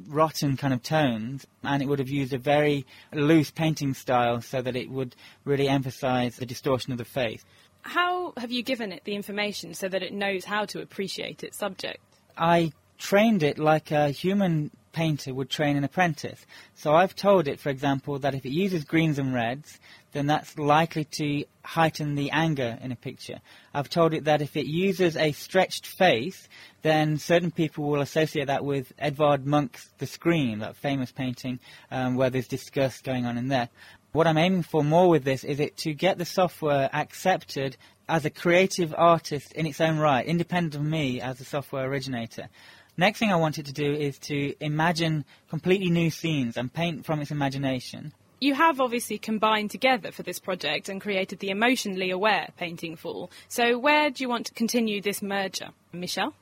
[0.07, 4.61] rotten kind of tones, and it would have used a very loose painting style so
[4.61, 7.43] that it would really emphasize the distortion of the face.
[7.81, 11.57] How have you given it the information so that it knows how to appreciate its
[11.57, 11.99] subject?
[12.37, 16.45] I trained it like a human painter would train an apprentice.
[16.73, 19.79] So I've told it, for example, that if it uses greens and reds,
[20.17, 23.39] then that's likely to heighten the anger in a picture.
[23.71, 26.49] I've told it that if it uses a stretched face,
[26.81, 31.59] then certain people will associate that with Edvard Munch's The Scream, that famous painting
[31.91, 33.69] um, where there's disgust going on in there.
[34.11, 37.77] What I'm aiming for more with this is it to get the software accepted
[38.09, 42.49] as a creative artist in its own right, independent of me as a software originator.
[42.97, 47.21] Next thing I wanted to do is to imagine completely new scenes and paint from
[47.21, 48.13] its imagination.
[48.39, 53.31] You have obviously combined together for this project and created the emotionally aware painting fool.
[53.47, 56.33] So where do you want to continue this merger, Michel?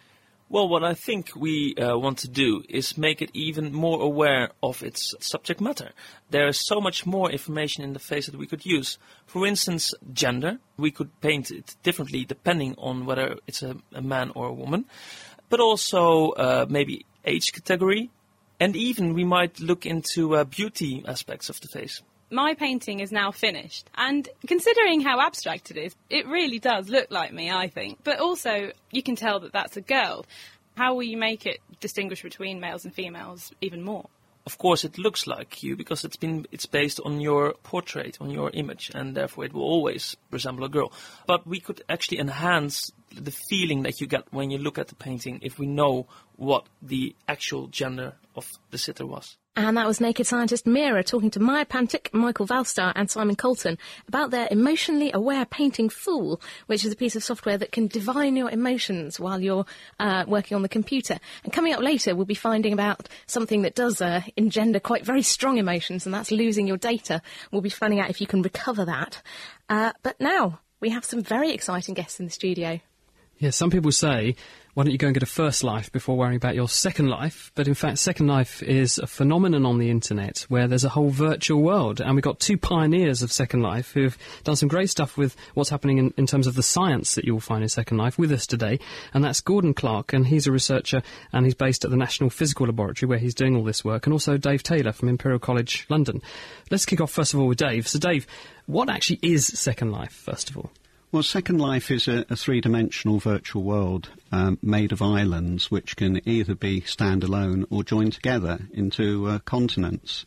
[0.48, 4.52] Well, what I think we uh, want to do is make it even more aware
[4.62, 5.90] of its subject matter.
[6.30, 9.00] There is so much more information in the face that we could use.
[9.26, 10.60] For instance, gender.
[10.78, 14.86] We could paint it differently depending on whether it's a, a man or a woman
[15.50, 18.10] but also uh, maybe age category,
[18.60, 22.02] And even we might look into uh, beauty aspects of the face.
[22.32, 27.12] My painting is now finished, and considering how abstract it is, it really does look
[27.12, 28.00] like me, I think.
[28.04, 30.26] But also, you can tell that that's a girl.
[30.76, 34.10] How will you make it distinguish between males and females even more?
[34.46, 38.30] Of course, it looks like you because it's been it's based on your portrait, on
[38.30, 40.92] your image, and therefore it will always resemble a girl.
[41.26, 44.96] But we could actually enhance the feeling that you get when you look at the
[44.96, 49.38] painting if we know what the actual gender of the sitter was.
[49.58, 53.78] And that was Naked Scientist Meera talking to Maja Pantic, Michael Valstar, and Simon Colton
[54.06, 58.36] about their emotionally aware painting Fool, which is a piece of software that can divine
[58.36, 59.66] your emotions while you're
[59.98, 61.18] uh, working on the computer.
[61.46, 65.22] And coming up later, we'll be finding about something that does uh, engender quite very
[65.22, 67.22] strong emotions, and that's losing your data.
[67.52, 69.22] We'll be finding out if you can recover that.
[69.70, 72.82] Uh, but now, we have some very exciting guests in the studio.
[73.38, 74.36] Yeah, some people say,
[74.76, 77.50] why don't you go and get a first life before worrying about your second life?
[77.56, 81.12] But in fact, Second Life is a phenomenon on the internet where there's a whole
[81.12, 82.02] virtual world.
[82.02, 85.70] And we've got two pioneers of Second Life who've done some great stuff with what's
[85.70, 88.46] happening in, in terms of the science that you'll find in Second Life with us
[88.46, 88.78] today.
[89.14, 92.66] And that's Gordon Clark, and he's a researcher and he's based at the National Physical
[92.66, 94.06] Laboratory where he's doing all this work.
[94.06, 96.22] And also Dave Taylor from Imperial College London.
[96.70, 97.88] Let's kick off first of all with Dave.
[97.88, 98.28] So, Dave,
[98.66, 100.70] what actually is Second Life, first of all?
[101.16, 105.96] Well, Second Life is a, a three dimensional virtual world um, made of islands which
[105.96, 110.26] can either be standalone or joined together into uh, continents.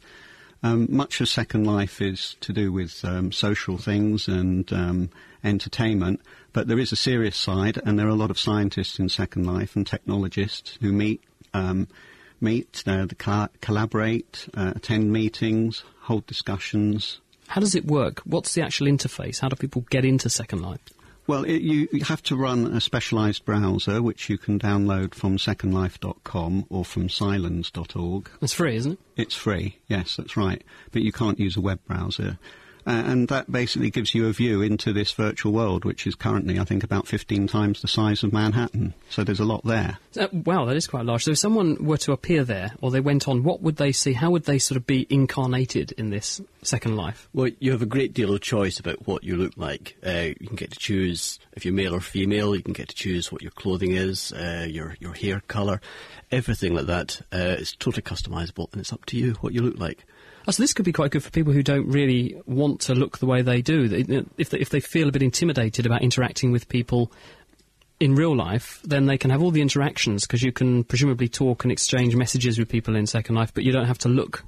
[0.63, 5.11] Um, much of Second Life is to do with um, social things and um,
[5.45, 6.23] entertainment,
[6.55, 9.45] but there is a serious side, and there are a lot of scientists in Second
[9.45, 11.23] Life and technologists who meet,
[11.53, 11.87] um,
[12.41, 13.07] meet, uh,
[13.61, 18.21] collaborate, uh, attend meetings, hold discussions, how does it work?
[18.21, 19.41] What's the actual interface?
[19.41, 20.81] How do people get into Second Life?
[21.27, 25.37] Well, it, you, you, have to run a specialised browser, which you can download from
[25.37, 28.31] secondlife.com or from scilands.org.
[28.41, 28.99] It's free, isn't it?
[29.15, 30.65] It's free, yes, that's right.
[30.91, 32.39] But you can't use a web browser.
[32.89, 36.59] Uh, and that basically gives you a view into this virtual world, which is currently,
[36.59, 38.95] I think, about 15 times the size of Manhattan.
[39.11, 39.99] So there's a lot there.
[40.19, 41.25] Uh, wow, that is quite large.
[41.25, 44.15] So if someone were to appear there, or they went on, what would they see?
[44.15, 47.29] How would they sort of be incarnated in this second life?
[47.35, 49.99] Well, you have a great deal of choice about what you look like.
[50.03, 52.57] Uh, you can get to choose if you're male or female.
[52.57, 55.83] You can get to choose what your clothing is, uh, your your hair colour,
[56.33, 57.21] everything like that.
[57.31, 60.07] Uh, it's totally customisable, and it's up to you what you look like.
[60.49, 63.19] Oh, so this could be quite good for people who don't really want to look
[63.19, 63.85] the way they do.
[64.39, 67.13] If they, if they feel a bit intimidated about interacting with people
[68.01, 71.65] in real life, then they can have all the interactions because you can presumably talk
[71.65, 74.43] and exchange messages with people in Second Life, but you don't have to look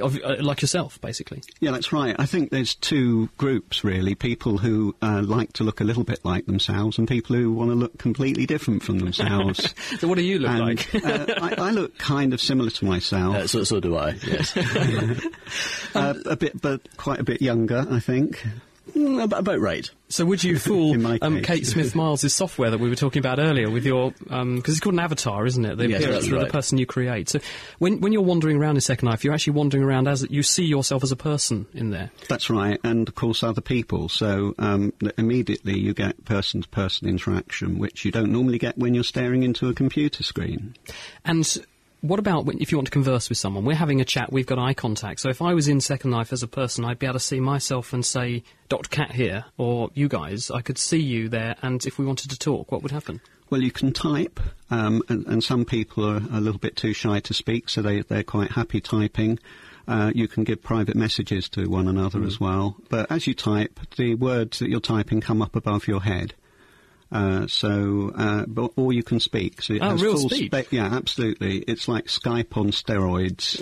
[0.00, 1.42] of, uh, like yourself, basically.
[1.60, 2.16] Yeah, that's right.
[2.18, 6.24] I think there's two groups really: people who uh, like to look a little bit
[6.24, 9.74] like themselves, and people who want to look completely different from themselves.
[9.98, 10.94] so, what do you look and, like?
[10.94, 13.36] uh, I, I, look kind of similar to myself.
[13.36, 14.10] Uh, so, so do I.
[14.26, 14.56] Yes,
[15.94, 18.42] uh, a bit, but quite a bit younger, I think.
[18.90, 19.88] Mm, about right.
[20.08, 23.70] So would you fool um, Kate Smith Miles' software that we were talking about earlier
[23.70, 25.78] with your because um, it's called an avatar, isn't it?
[25.78, 26.46] The yes, appearance of right.
[26.46, 27.28] the person you create.
[27.28, 27.38] So
[27.78, 30.64] when when you're wandering around in Second Life, you're actually wandering around as you see
[30.64, 32.10] yourself as a person in there.
[32.28, 34.08] That's right, and of course other people.
[34.08, 39.44] So um, immediately you get person-to-person interaction, which you don't normally get when you're staring
[39.44, 40.74] into a computer screen.
[41.24, 41.46] And
[42.02, 43.64] what about if you want to converse with someone?
[43.64, 45.20] We're having a chat, we've got eye contact.
[45.20, 47.38] So if I was in Second Life as a person, I'd be able to see
[47.38, 48.88] myself and say, Dr.
[48.88, 52.38] Kat here, or you guys, I could see you there, and if we wanted to
[52.38, 53.20] talk, what would happen?
[53.50, 57.20] Well, you can type, um, and, and, some people are a little bit too shy
[57.20, 59.38] to speak, so they, they're quite happy typing.
[59.86, 62.26] Uh, you can give private messages to one another mm.
[62.26, 62.76] as well.
[62.88, 66.34] But as you type, the words that you're typing come up above your head.
[67.12, 69.60] Uh, so, uh, but, or you can speak.
[69.60, 70.50] So it oh, has real full speech.
[70.50, 71.58] Spe- yeah, absolutely.
[71.58, 73.60] It's like Skype on steroids.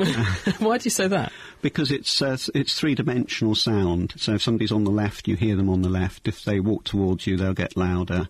[0.61, 1.33] Why do you say that?
[1.61, 4.15] Because it's uh, it's three dimensional sound.
[4.17, 6.29] So if somebody's on the left, you hear them on the left.
[6.29, 8.29] If they walk towards you, they'll get louder.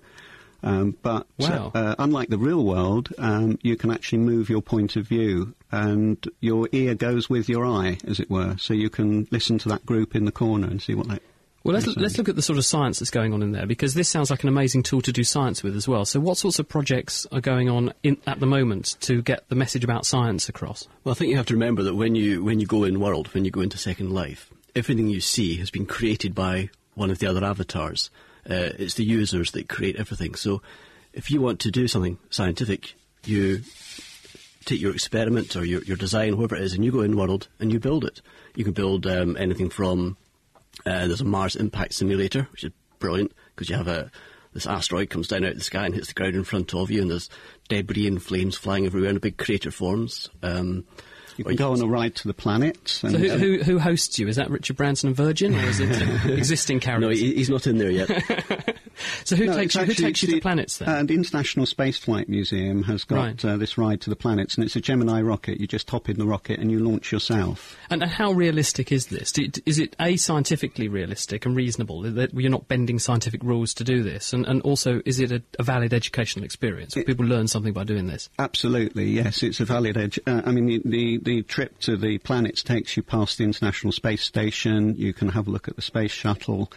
[0.63, 1.73] Um, but wow.
[1.75, 6.27] uh, unlike the real world, um, you can actually move your point of view, and
[6.41, 8.57] your ear goes with your eye, as it were.
[8.59, 11.19] So you can listen to that group in the corner and see what they
[11.63, 13.93] well, let's, let's look at the sort of science that's going on in there because
[13.93, 16.07] this sounds like an amazing tool to do science with as well.
[16.07, 19.55] So, what sorts of projects are going on in, at the moment to get the
[19.55, 20.89] message about science across?
[21.05, 23.29] Well, I think you have to remember that when you when you go in world,
[23.35, 27.19] when you go into Second Life, everything you see has been created by one of
[27.19, 28.11] the other avatars.
[28.49, 30.35] Uh, it's the users that create everything.
[30.37, 30.63] So,
[31.13, 32.95] if you want to do something scientific,
[33.27, 33.61] you
[34.65, 37.49] take your experiment or your, your design, whatever it is, and you go in world
[37.59, 38.23] and you build it.
[38.55, 40.17] You can build um, anything from
[40.87, 44.11] uh, there's a Mars impact simulator, which is brilliant because you have a
[44.53, 46.91] this asteroid comes down out of the sky and hits the ground in front of
[46.91, 47.29] you, and there's
[47.69, 50.29] debris and flames flying everywhere, and a big crater forms.
[50.43, 50.85] Um,
[51.37, 52.93] You can go on a ride to the planets.
[52.95, 54.27] So who, who, who hosts you?
[54.27, 57.09] Is that Richard Branson and Virgin, or is it existing characters?
[57.09, 58.11] No, he, he's not in there yet.
[59.25, 60.89] so who No, takes you, who takes you to the- planets then?
[60.89, 63.45] Uh, the International Space Flight Museum has got Right.
[63.45, 65.61] uh, this ride to the planets, and it's a Gemini rocket.
[65.61, 67.77] You just hop in the rocket and you launch yourself.
[67.91, 69.33] And, and how realistic is this?
[69.67, 74.03] Is it a scientifically realistic and reasonable that you're not bending scientific rules to do
[74.03, 74.33] this?
[74.33, 76.95] And, and also, is it a, a valid educational experience?
[76.97, 78.29] Where people learn something by doing this?
[78.39, 79.43] Absolutely, yes.
[79.43, 80.19] It's a valid edge.
[80.27, 83.93] Uh, I mean, the, the the trip to the planets takes you past the International
[83.93, 84.97] Space Station.
[84.97, 86.71] You can have a look at the space shuttle.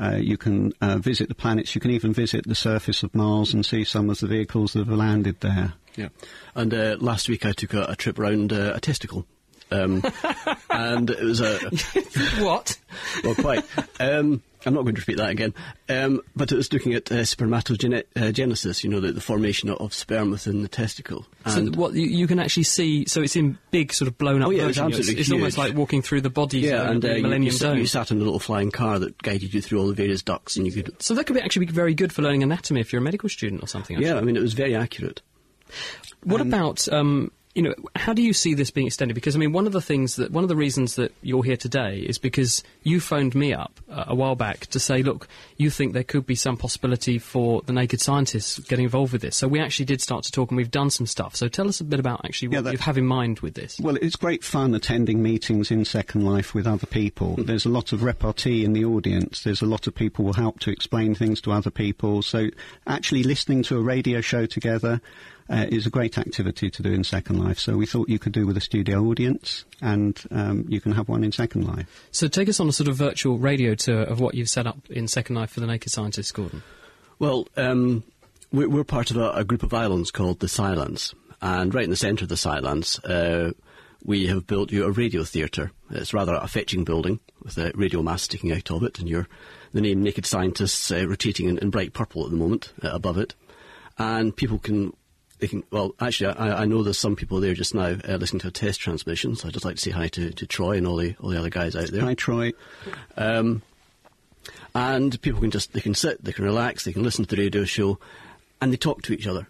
[0.00, 1.74] Uh, you can uh, visit the planets.
[1.74, 4.86] You can even visit the surface of Mars and see some of the vehicles that
[4.86, 5.74] have landed there.
[5.96, 6.08] Yeah.
[6.54, 9.26] And uh, last week I took a, a trip around uh, a testicle.
[9.70, 10.02] Um,
[10.70, 11.58] and it was a.
[12.42, 12.78] what?
[13.22, 13.64] Well, quite.
[14.00, 15.54] Um, I'm not going to repeat that again.
[15.88, 20.30] Um, but it was looking at uh, spermatogenesis, you know, the, the formation of, sperm
[20.30, 21.26] within the testicle.
[21.46, 23.06] So And- what you, you can actually see?
[23.06, 24.48] So it's in big, sort of blown up.
[24.48, 27.22] Oh, yeah, it's absolutely It's, almost like walking through the body yeah, and uh, you,
[27.22, 27.78] Millennium you, sat, Dome.
[27.78, 30.56] you sat in a little flying car that guided you through all the various ducts,
[30.56, 31.02] and you could.
[31.02, 33.28] So that could be actually be very good for learning anatomy if you're a medical
[33.28, 33.96] student or something.
[33.96, 34.10] Actually.
[34.10, 35.22] Yeah, I mean, it was very accurate.
[36.24, 37.74] What about um, you know?
[37.96, 39.14] How do you see this being extended?
[39.14, 41.56] Because I mean, one of the things that one of the reasons that you're here
[41.56, 45.70] today is because you phoned me up uh, a while back to say, look, you
[45.70, 49.36] think there could be some possibility for the naked scientists getting involved with this.
[49.36, 51.34] So we actually did start to talk, and we've done some stuff.
[51.34, 53.80] So tell us a bit about actually what you have in mind with this.
[53.80, 57.34] Well, it's great fun attending meetings in Second Life with other people.
[57.36, 59.42] There's a lot of repartee in the audience.
[59.42, 62.22] There's a lot of people who help to explain things to other people.
[62.22, 62.48] So
[62.86, 65.00] actually listening to a radio show together
[65.50, 67.58] uh, is a great activity to do in Second Life.
[67.58, 71.08] So we thought you could do with a studio audience, and um, you can have
[71.08, 72.08] one in Second Life.
[72.12, 74.78] So take us on a sort of virtual radio tour of what you've set up
[74.88, 76.62] in Second Life for the naked scientists, Gordon.
[77.18, 78.04] Well, um,
[78.52, 81.90] we're, we're part of a, a group of islands called the SciLands, and right in
[81.90, 83.52] the centre of the SciLands, uh,
[84.04, 85.72] we have built you a radio theatre.
[85.90, 89.26] It's rather a fetching building with a radio mast sticking out of it, and your
[89.72, 93.18] the name Naked Scientists uh, rotating in, in bright purple at the moment uh, above
[93.18, 93.34] it,
[93.98, 94.94] and people can.
[95.40, 98.40] They can, well, actually, I, I know there's some people there just now uh, listening
[98.40, 100.86] to a test transmission, so I'd just like to say hi to, to Troy and
[100.86, 102.02] all the all the other guys out there.
[102.02, 102.52] Hi, Troy.
[103.16, 103.62] Um,
[104.74, 107.42] and people can just they can sit, they can relax, they can listen to the
[107.42, 107.98] radio show,
[108.60, 109.48] and they talk to each other.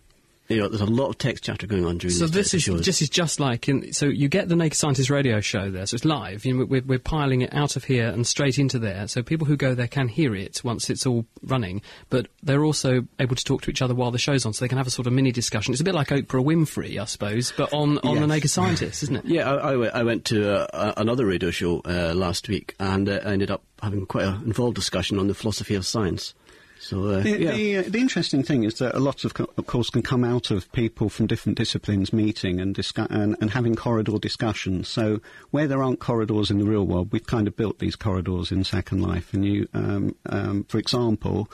[0.51, 2.85] You know, there's a lot of text chatter going on during So this is shows.
[2.85, 5.95] this is just like in, so you get the Naked Scientist radio show there, so
[5.95, 6.45] it's live.
[6.45, 9.47] You know, we're, we're piling it out of here and straight into there, so people
[9.47, 11.83] who go there can hear it once it's all running.
[12.09, 14.69] But they're also able to talk to each other while the show's on, so they
[14.69, 15.73] can have a sort of mini discussion.
[15.73, 19.17] It's a bit like Oprah Winfrey, I suppose, but on, on the Naked Scientist, isn't
[19.17, 19.25] it?
[19.31, 23.33] Yeah, I, I went to uh, another radio show uh, last week and uh, I
[23.33, 26.35] ended up having quite an involved discussion on the philosophy of science.
[26.83, 27.53] So uh, The, yeah.
[27.53, 30.25] the, uh, the interesting thing is that a lot of, co- of course, can come
[30.25, 34.89] out of people from different disciplines meeting and, discu- and, and having corridor discussions.
[34.89, 35.21] So
[35.51, 38.65] where there aren't corridors in the real world, we've kind of built these corridors in
[38.65, 39.35] Second Life.
[39.35, 41.51] And you, um, um, for example,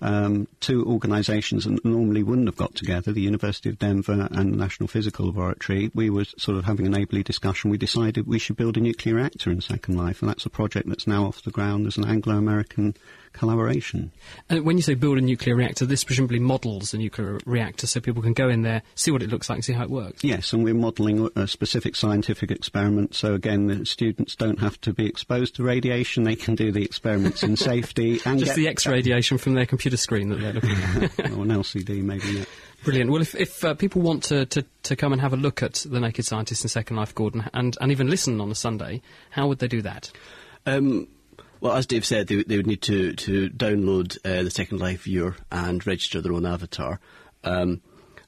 [0.00, 4.56] um, two organisations that normally wouldn't have got together, the University of Denver and the
[4.56, 7.70] National Physical Laboratory, we were sort of having a neighbourly discussion.
[7.70, 10.88] We decided we should build a nuclear reactor in Second Life, and that's a project
[10.88, 12.94] that's now off the ground as an Anglo-American
[13.32, 14.12] collaboration.
[14.48, 18.00] And when you say build a nuclear reactor, this presumably models a nuclear reactor, so
[18.00, 20.22] people can go in there, see what it looks like, and see how it works.
[20.24, 23.14] Yes, and we're modelling a specific scientific experiment.
[23.14, 26.84] So again, the students don't have to be exposed to radiation; they can do the
[26.84, 30.52] experiments in safety and Just get the X radiation from their computer screen that they're
[30.52, 31.20] looking at.
[31.32, 32.26] or an LCD, maybe.
[32.28, 32.44] Yeah.
[32.84, 33.10] Brilliant.
[33.10, 35.84] Well, if, if uh, people want to, to, to come and have a look at
[35.88, 39.48] The Naked Scientist in Second Life, Gordon, and, and even listen on a Sunday, how
[39.48, 40.10] would they do that?
[40.64, 41.08] Um,
[41.60, 45.02] well, as Dave said, they, they would need to, to download uh, the Second Life
[45.02, 47.00] viewer and register their own avatar.
[47.44, 47.80] Um,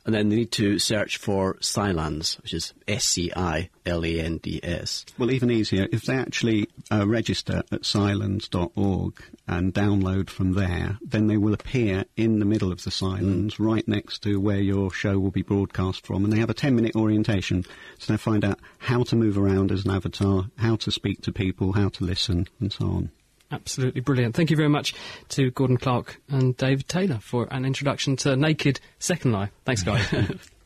[0.04, 4.20] and then they need to search for SciLands, which is S C I L A
[4.20, 5.04] N D S.
[5.18, 11.26] Well, even easier if they actually uh, register at scilands.org and download from there, then
[11.26, 15.18] they will appear in the middle of the silence, right next to where your show
[15.18, 17.64] will be broadcast from, and they have a 10-minute orientation,
[17.98, 21.32] so they find out how to move around as an avatar, how to speak to
[21.32, 23.10] people, how to listen, and so on.
[23.52, 24.36] Absolutely brilliant.
[24.36, 24.94] Thank you very much
[25.30, 29.50] to Gordon Clark and David Taylor for an introduction to Naked Second Life.
[29.64, 30.06] Thanks, guys.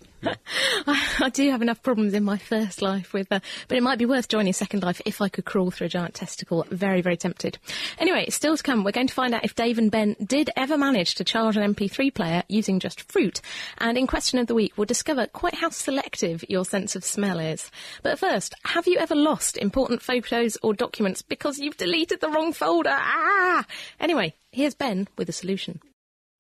[0.87, 4.07] I do have enough problems in my first life with, uh, but it might be
[4.07, 6.67] worth joining Second Life if I could crawl through a giant testicle.
[6.71, 7.59] Very, very tempted.
[7.99, 10.77] Anyway, still to come, we're going to find out if Dave and Ben did ever
[10.77, 13.41] manage to charge an MP3 player using just fruit.
[13.79, 17.39] And in question of the week, we'll discover quite how selective your sense of smell
[17.39, 17.71] is.
[18.03, 22.53] But first, have you ever lost important photos or documents because you've deleted the wrong
[22.53, 22.91] folder?
[22.93, 23.65] Ah!
[24.01, 25.81] Anyway, here's Ben with a solution.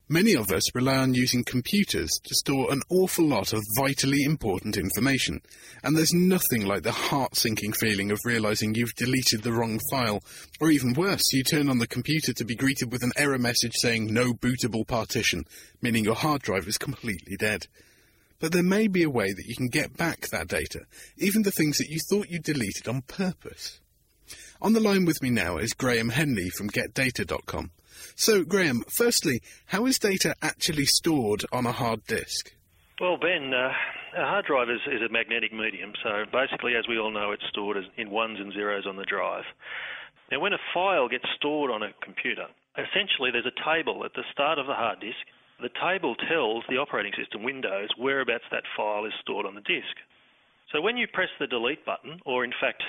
[0.09, 4.77] Many of us rely on using computers to store an awful lot of vitally important
[4.77, 5.41] information,
[5.83, 10.23] and there's nothing like the heart-sinking feeling of realizing you've deleted the wrong file,
[10.61, 13.73] or even worse, you turn on the computer to be greeted with an error message
[13.77, 15.47] saying no bootable partition,
[15.81, 17.67] meaning your hard drive is completely dead.
[18.41, 20.81] But there may be a way that you can get back that data,
[21.17, 23.81] even the things that you thought you deleted on purpose.
[24.61, 27.71] On the line with me now is Graham Henley from GetData.com.
[28.17, 32.55] So, Graham, firstly, how is data actually stored on a hard disk?
[33.01, 33.73] Well, Ben, uh,
[34.17, 37.47] a hard drive is, is, a magnetic medium, so basically, as we all know, it's
[37.51, 39.43] stored in ones and zeros on the drive.
[40.31, 42.47] Now, when a file gets stored on a computer,
[42.79, 45.27] essentially there's a table at the start of the hard disk.
[45.61, 49.99] The table tells the operating system, Windows, whereabouts that file is stored on the disk.
[50.71, 52.83] So when you press the delete button, or in fact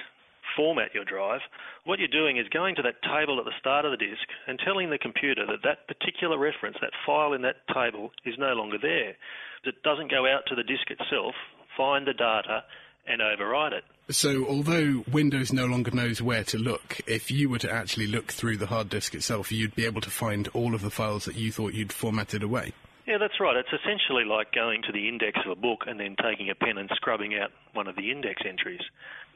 [0.55, 1.41] format your drive,
[1.83, 4.59] what you're doing is going to that table at the start of the disk and
[4.59, 8.77] telling the computer that that particular reference, that file in that table, is no longer
[8.81, 9.15] there.
[9.63, 11.33] It doesn't go out to the disk itself,
[11.75, 12.63] find the data,
[13.07, 13.83] and override it.
[14.09, 18.31] So, although Windows no longer knows where to look, if you were to actually look
[18.31, 21.35] through the hard disk itself, you'd be able to find all of the files that
[21.35, 22.73] you thought you'd formatted away.
[23.07, 23.55] Yeah, that's right.
[23.55, 26.77] It's essentially like going to the index of a book and then taking a pen
[26.77, 28.81] and scrubbing out one of the index entries.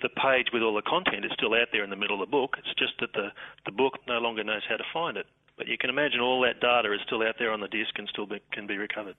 [0.02, 2.32] The page with all the content is still out there in the middle of the
[2.32, 2.56] book.
[2.58, 3.30] It's just that the,
[3.66, 5.26] the book no longer knows how to find it.
[5.60, 8.08] But you can imagine all that data is still out there on the disk and
[8.08, 9.16] still be, can be recovered.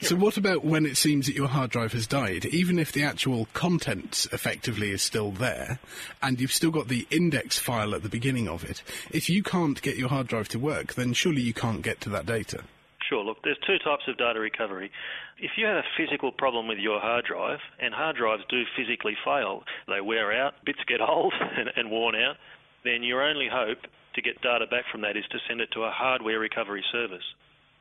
[0.00, 2.44] So, what about when it seems that your hard drive has died?
[2.44, 5.80] Even if the actual content effectively is still there,
[6.22, 9.82] and you've still got the index file at the beginning of it, if you can't
[9.82, 12.62] get your hard drive to work, then surely you can't get to that data.
[13.10, 13.24] Sure.
[13.24, 14.88] Look, there's two types of data recovery.
[15.36, 19.16] If you have a physical problem with your hard drive, and hard drives do physically
[19.24, 22.36] fail, they wear out, bits get old and, and worn out,
[22.84, 23.78] then your only hope
[24.14, 27.26] to get data back from that is to send it to a hardware recovery service.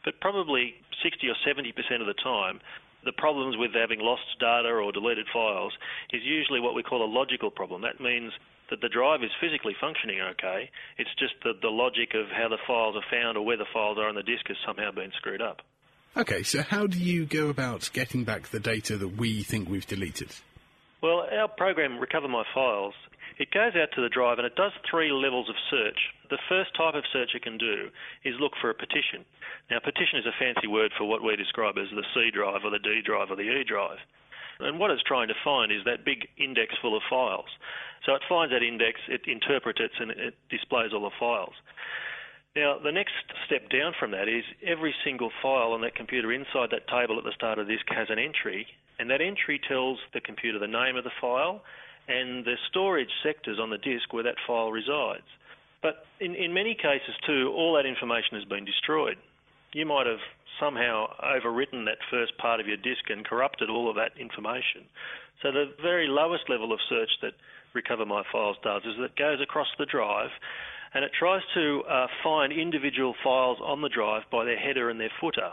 [0.03, 0.73] But probably
[1.03, 2.59] 60 or 70% of the time,
[3.05, 5.73] the problems with having lost data or deleted files
[6.11, 7.83] is usually what we call a logical problem.
[7.83, 8.33] That means
[8.69, 10.69] that the drive is physically functioning okay.
[10.97, 13.97] It's just that the logic of how the files are found or where the files
[13.97, 15.61] are on the disk has somehow been screwed up.
[16.17, 19.85] Okay, so how do you go about getting back the data that we think we've
[19.85, 20.29] deleted?
[21.01, 22.95] Well, our program, Recover My Files,
[23.37, 26.11] it goes out to the drive and it does three levels of search.
[26.29, 27.87] The first type of search it can do
[28.25, 29.23] is look for a partition.
[29.71, 32.71] Now, partition is a fancy word for what we describe as the C drive or
[32.71, 33.99] the D drive or the E drive.
[34.59, 37.49] And what it's trying to find is that big index full of files.
[38.05, 41.53] So it finds that index, it interprets it, and it displays all the files.
[42.55, 43.13] Now, the next
[43.45, 47.23] step down from that is every single file on that computer inside that table at
[47.23, 48.65] the start of this has an entry,
[48.97, 51.61] and that entry tells the computer the name of the file
[52.07, 55.29] and the storage sectors on the disk where that file resides.
[55.81, 59.17] But in, in many cases, too, all that information has been destroyed.
[59.73, 60.19] You might have
[60.59, 64.85] somehow overwritten that first part of your disk and corrupted all of that information.
[65.41, 67.33] So the very lowest level of search that
[67.73, 70.31] Recover My Files does is that it goes across the drive
[70.93, 74.99] and it tries to uh, find individual files on the drive by their header and
[74.99, 75.51] their footer.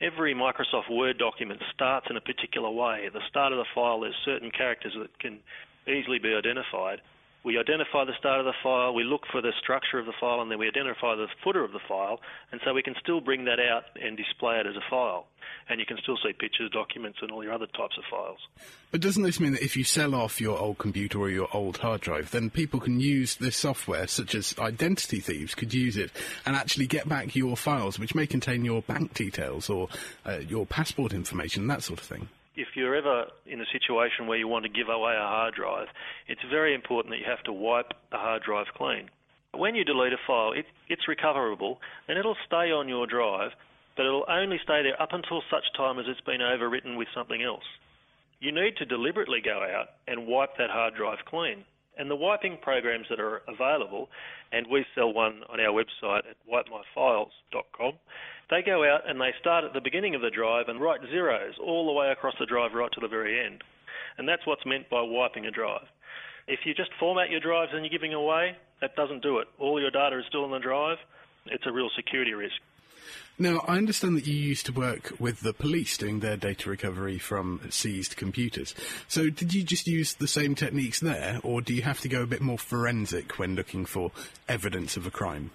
[0.00, 3.06] Every Microsoft Word document starts in a particular way.
[3.06, 5.38] At the start of the file, there's certain characters that can
[5.88, 7.00] easily be identified.
[7.44, 10.40] We identify the start of the file, we look for the structure of the file,
[10.40, 12.20] and then we identify the footer of the file,
[12.50, 15.26] and so we can still bring that out and display it as a file.
[15.68, 18.38] And you can still see pictures, documents, and all your other types of files.
[18.90, 21.76] But doesn't this mean that if you sell off your old computer or your old
[21.76, 26.12] hard drive, then people can use this software, such as identity thieves could use it,
[26.46, 29.88] and actually get back your files, which may contain your bank details or
[30.24, 32.28] uh, your passport information, that sort of thing?
[32.56, 35.88] If you're ever in a situation where you want to give away a hard drive,
[36.28, 39.10] it's very important that you have to wipe the hard drive clean.
[39.52, 41.78] When you delete a file, it, it's recoverable
[42.08, 43.50] and it'll stay on your drive,
[43.96, 47.42] but it'll only stay there up until such time as it's been overwritten with something
[47.42, 47.64] else.
[48.40, 51.64] You need to deliberately go out and wipe that hard drive clean.
[51.96, 54.08] And the wiping programs that are available,
[54.50, 57.92] and we sell one on our website at wipemyfiles.com,
[58.50, 61.54] they go out and they start at the beginning of the drive and write zeros
[61.62, 63.62] all the way across the drive right to the very end.
[64.18, 65.86] And that's what's meant by wiping a drive.
[66.46, 69.48] If you just format your drives and you're giving away, that doesn't do it.
[69.58, 70.98] All your data is still in the drive.
[71.46, 72.56] It's a real security risk.
[73.38, 77.18] Now, I understand that you used to work with the police doing their data recovery
[77.18, 78.74] from seized computers.
[79.08, 82.22] So, did you just use the same techniques there, or do you have to go
[82.22, 84.12] a bit more forensic when looking for
[84.48, 85.50] evidence of a crime?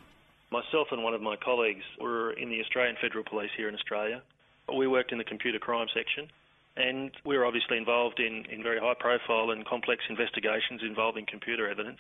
[0.52, 4.22] Myself and one of my colleagues were in the Australian Federal Police here in Australia.
[4.76, 6.28] We worked in the computer crime section,
[6.76, 11.70] and we were obviously involved in, in very high profile and complex investigations involving computer
[11.70, 12.00] evidence.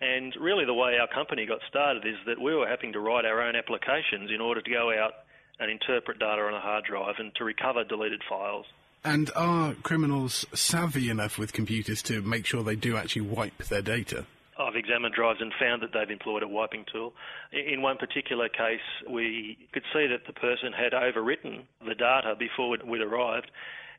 [0.00, 3.24] And really, the way our company got started is that we were having to write
[3.24, 5.12] our own applications in order to go out
[5.58, 8.66] and interpret data on a hard drive and to recover deleted files.
[9.04, 13.82] And are criminals savvy enough with computers to make sure they do actually wipe their
[13.82, 14.26] data?
[14.58, 17.12] I've examined drives and found that they've employed a wiping tool.
[17.52, 22.76] In one particular case, we could see that the person had overwritten the data before
[22.84, 23.50] we'd arrived,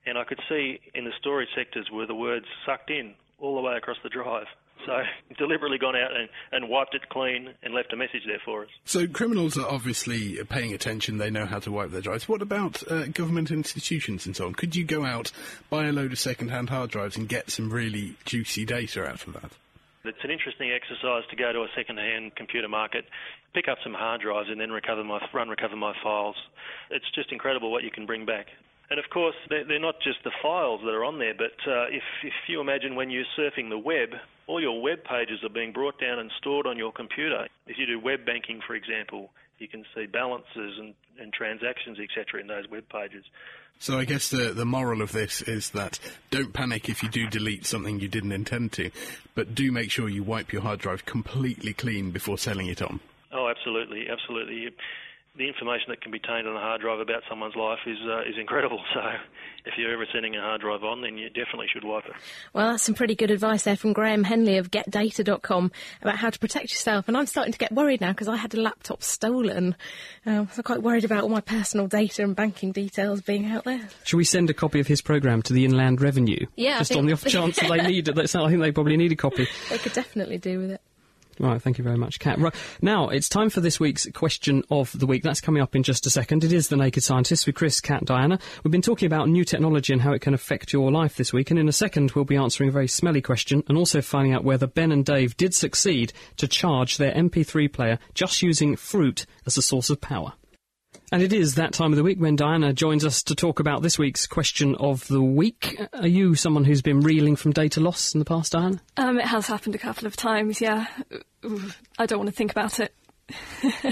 [0.05, 3.62] and I could see in the storage sectors were the words sucked in all the
[3.62, 4.47] way across the drive.
[4.86, 5.01] So
[5.38, 8.70] deliberately gone out and, and wiped it clean and left a message there for us.
[8.86, 11.18] So criminals are obviously paying attention.
[11.18, 12.28] They know how to wipe their drives.
[12.28, 14.53] What about uh, government institutions and so on?
[14.53, 15.32] Could you go out,
[15.70, 19.34] buy a load of second-hand hard drives and get some really juicy data out of
[19.34, 19.51] that?
[20.10, 23.05] It's an interesting exercise to go to a second-hand computer market,
[23.53, 26.36] pick up some hard drives, and then recover my run recover my files.
[26.89, 28.47] It's just incredible what you can bring back.
[28.90, 31.86] And of course, they're, they're not just the files that are on there, but uh,
[31.90, 34.10] if, if you imagine when you're surfing the web,
[34.48, 37.48] all your web pages are being brought down and stored on your computer.
[37.68, 39.30] If you do web banking, for example,
[39.60, 43.26] you can see balances and, and transactions, etc., in those web pages.
[43.82, 46.00] So I guess the the moral of this is that
[46.32, 48.92] don't panic if you do delete something you didn't intend to,
[49.36, 53.00] but do make sure you wipe your hard drive completely clean before selling it on.
[53.32, 54.74] Oh, absolutely, absolutely
[55.38, 58.22] the information that can be contained on a hard drive about someone's life is uh,
[58.22, 58.82] is incredible.
[58.94, 59.02] So
[59.66, 62.14] if you're ever sending a hard drive on, then you definitely should wipe it.
[62.54, 65.72] Well, that's some pretty good advice there from Graham Henley of GetData.com
[66.02, 67.08] about how to protect yourself.
[67.08, 69.76] And I'm starting to get worried now because I had a laptop stolen.
[70.26, 73.66] Um, so I'm quite worried about all my personal data and banking details being out
[73.66, 73.90] there.
[74.06, 76.46] Should we send a copy of his programme to the Inland Revenue?
[76.56, 78.18] Yeah, Just on the off chance that they need it.
[78.18, 79.48] I think they probably need a copy.
[79.70, 80.82] They could definitely do with it.
[81.40, 82.38] Right, thank you very much, Kat.
[82.38, 85.24] Right, now it's time for this week's question of the week.
[85.24, 86.44] That's coming up in just a second.
[86.44, 88.40] It is the Naked Scientists with Chris, Kat, Diana.
[88.62, 91.50] We've been talking about new technology and how it can affect your life this week,
[91.50, 94.44] and in a second we'll be answering a very smelly question and also finding out
[94.44, 99.58] whether Ben and Dave did succeed to charge their MP3 player just using fruit as
[99.58, 100.34] a source of power.
[101.12, 103.82] And it is that time of the week when Diana joins us to talk about
[103.82, 105.82] this week's question of the week.
[105.93, 108.80] Are you someone who's been reeling from data loss in the past, Diana?
[108.95, 110.86] Um, it has happened a couple of times, yeah.
[111.97, 112.93] I don't want to think about it.
[113.64, 113.88] uh,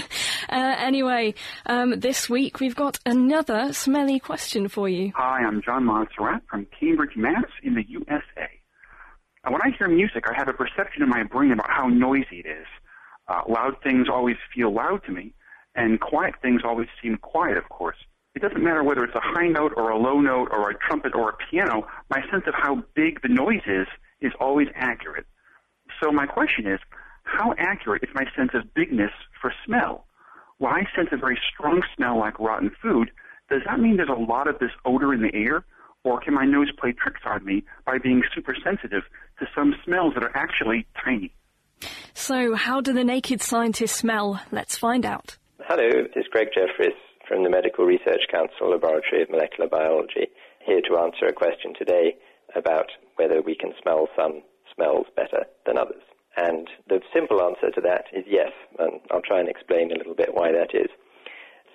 [0.48, 1.34] anyway,
[1.66, 5.12] um, this week we've got another smelly question for you.
[5.16, 7.44] Hi, I'm John Montserrat from Cambridge, Mass.
[7.64, 8.48] in the USA.
[9.44, 12.44] Uh, when I hear music, I have a perception in my brain about how noisy
[12.44, 12.66] it is.
[13.26, 15.34] Uh, loud things always feel loud to me,
[15.74, 17.96] and quiet things always seem quiet, of course.
[18.34, 21.14] It doesn't matter whether it's a high note or a low note or a trumpet
[21.14, 23.86] or a piano, my sense of how big the noise is
[24.20, 25.26] is always accurate.
[26.00, 26.80] So my question is,
[27.24, 30.06] how accurate is my sense of bigness for smell?
[30.58, 33.10] When I sense a very strong smell like rotten food,
[33.48, 35.64] does that mean there's a lot of this odor in the air?
[36.04, 39.02] Or can my nose play tricks on me by being super sensitive
[39.40, 41.32] to some smells that are actually tiny?
[42.14, 44.40] So, how do the naked scientists smell?
[44.50, 45.37] Let's find out.
[45.66, 46.94] Hello, this is Greg Jefferis
[47.26, 50.30] from the Medical Research Council Laboratory of Molecular Biology,
[50.64, 52.14] here to answer a question today
[52.54, 52.86] about
[53.16, 54.42] whether we can smell some
[54.72, 56.00] smells better than others.
[56.36, 60.14] And the simple answer to that is yes, and I'll try and explain a little
[60.14, 60.88] bit why that is.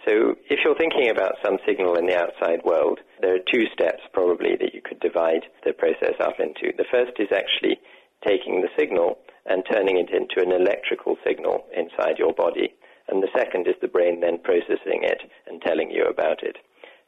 [0.07, 4.01] So, if you're thinking about some signal in the outside world, there are two steps
[4.13, 6.71] probably that you could divide the process up into.
[6.77, 7.77] The first is actually
[8.25, 12.73] taking the signal and turning it into an electrical signal inside your body
[13.07, 16.57] and the second is the brain then processing it and telling you about it.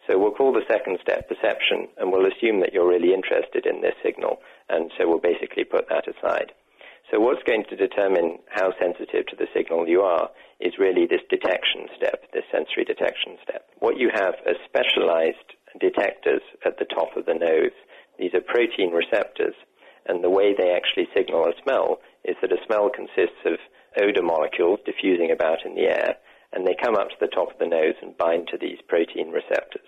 [0.08, 3.82] So we'll call the second step perception, and we'll assume that you're really interested in
[3.82, 4.38] this signal,
[4.70, 6.52] and so we'll basically put that aside.
[7.12, 10.30] So what's going to determine how sensitive to the signal you are
[10.60, 13.66] is really this detection step, this sensory detection step.
[13.80, 17.76] What you have are specialized detectors at the top of the nose.
[18.18, 19.54] These are protein receptors,
[20.06, 23.60] and the way they actually signal a smell is that a smell consists of
[24.02, 26.18] odor molecules diffusing about in the air,
[26.54, 29.30] and they come up to the top of the nose and bind to these protein
[29.30, 29.88] receptors.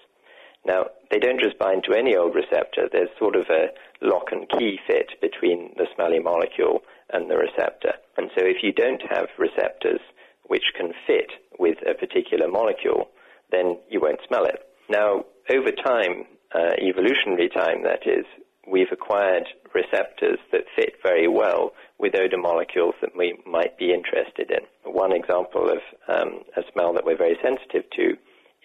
[0.65, 4.49] Now, they don't just bind to any old receptor, there's sort of a lock and
[4.49, 6.81] key fit between the smelly molecule
[7.13, 7.93] and the receptor.
[8.17, 10.01] And so if you don't have receptors
[10.47, 13.09] which can fit with a particular molecule,
[13.51, 14.59] then you won't smell it.
[14.89, 18.25] Now, over time, uh, evolutionary time that is,
[18.69, 24.51] we've acquired receptors that fit very well with odor molecules that we might be interested
[24.51, 24.65] in.
[24.91, 28.17] One example of um, a smell that we're very sensitive to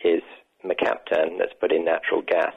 [0.04, 0.22] is
[0.64, 2.54] mercaptan that's put in natural gas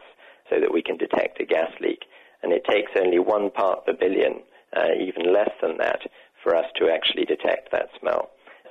[0.50, 2.00] so that we can detect a gas leak.
[2.44, 4.42] And it takes only one part per billion,
[4.76, 6.02] uh, even less than that,
[6.44, 8.30] for us to actually detect that smell.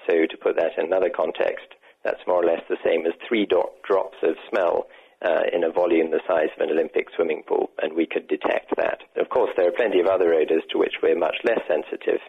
[0.09, 1.66] So to put that in another context,
[2.05, 4.87] that's more or less the same as three do- drops of smell
[5.25, 8.77] uh, in a volume the size of an Olympic swimming pool, and we could detect
[8.77, 9.01] that.
[9.16, 12.20] Of course, there are plenty of other odors to which we're much less sensitive,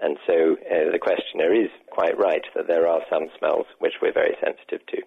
[0.00, 4.12] And so uh, the questioner is quite right that there are some smells which we're
[4.12, 5.02] very sensitive to.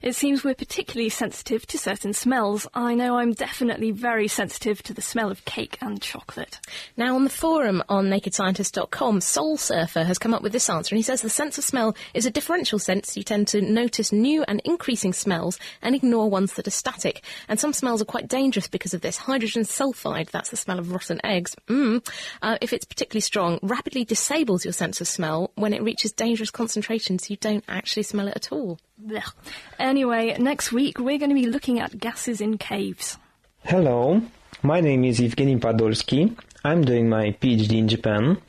[0.00, 2.66] It seems we're particularly sensitive to certain smells.
[2.74, 6.58] I know I'm definitely very sensitive to the smell of cake and chocolate.
[6.96, 10.98] Now, on the forum on nakedscientist.com, Soul Surfer has come up with this answer, and
[10.98, 13.16] he says the sense of smell is a differential sense.
[13.16, 17.22] You tend to notice new and increasing smells and ignore ones that are static.
[17.48, 19.18] And some smells are quite dangerous because of this.
[19.18, 22.04] Hydrogen sulfide, that's the smell of rotten eggs, mm,
[22.40, 26.50] uh, if it's particularly strong, rapidly disables your sense of smell when it reaches dangerous
[26.50, 27.28] concentrations.
[27.28, 28.78] You don't actually smell it at all.
[28.98, 29.30] Blech.
[29.78, 33.18] Anyway, next week we're going to be looking at gases in caves.
[33.64, 34.22] Hello,
[34.62, 36.34] my name is Evgeny Podolsky.
[36.64, 38.40] I'm doing my PhD in Japan.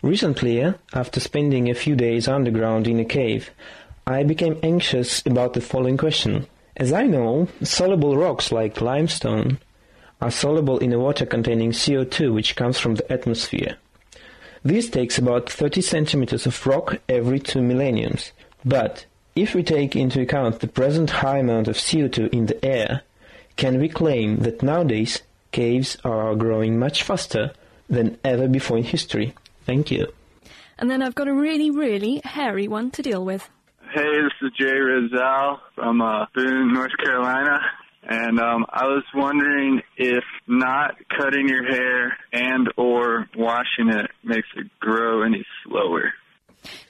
[0.00, 3.50] Recently, after spending a few days underground in a cave,
[4.06, 6.46] I became anxious about the following question.
[6.76, 9.58] As I know, soluble rocks like limestone
[10.20, 13.76] are soluble in a water containing CO2 which comes from the atmosphere.
[14.64, 18.32] This takes about 30 centimeters of rock every two millenniums.
[18.64, 23.02] But if we take into account the present high amount of CO2 in the air,
[23.56, 27.52] can we claim that nowadays caves are growing much faster
[27.88, 29.34] than ever before in history?
[29.66, 30.06] Thank you.
[30.78, 33.48] And then I've got a really, really hairy one to deal with.
[33.92, 37.60] Hey, this is Jay Rizal from uh, Boone, North Carolina.
[38.02, 44.48] And um, I was wondering if not cutting your hair and or washing it makes
[44.56, 46.12] it grow any slower.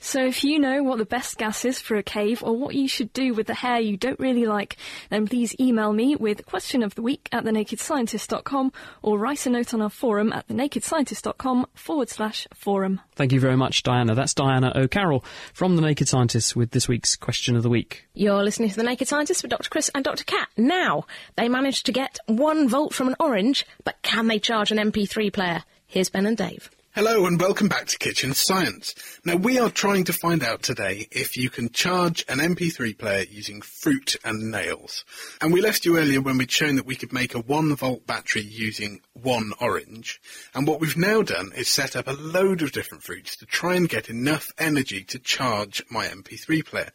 [0.00, 2.88] So if you know what the best gas is for a cave or what you
[2.88, 4.76] should do with the hair you don't really like,
[5.10, 9.74] then please email me with question of the week at thenakedscientist.com or write a note
[9.74, 13.00] on our forum at thenakedscientist.com forward slash forum.
[13.14, 14.14] Thank you very much, Diana.
[14.14, 18.06] That's Diana O'Carroll from The Naked Scientists with this week's question of the week.
[18.14, 19.70] You're listening to The Naked Scientists with Dr.
[19.70, 20.24] Chris and Dr.
[20.24, 20.48] Kat.
[20.56, 21.04] Now,
[21.36, 25.32] they managed to get one volt from an orange, but can they charge an MP3
[25.32, 25.62] player?
[25.86, 26.70] Here's Ben and Dave.
[26.94, 28.94] Hello and welcome back to Kitchen Science.
[29.24, 33.24] Now we are trying to find out today if you can charge an MP3 player
[33.30, 35.06] using fruit and nails.
[35.40, 38.06] And we left you earlier when we'd shown that we could make a 1 volt
[38.06, 40.20] battery using one orange.
[40.54, 43.74] And what we've now done is set up a load of different fruits to try
[43.74, 46.90] and get enough energy to charge my MP3 player.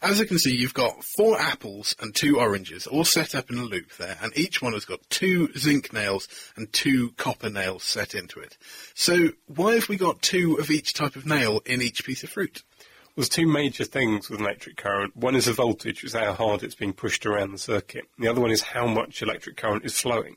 [0.00, 3.58] As you can see, you've got four apples and two oranges all set up in
[3.58, 7.82] a loop there, and each one has got two zinc nails and two copper nails
[7.82, 8.56] set into it.
[8.94, 12.30] So why have we got two of each type of nail in each piece of
[12.30, 12.62] fruit?
[12.78, 12.84] Well,
[13.16, 15.16] There's two major things with an electric current.
[15.16, 18.04] One is the voltage, which is how hard it's being pushed around the circuit.
[18.18, 20.36] The other one is how much electric current is flowing.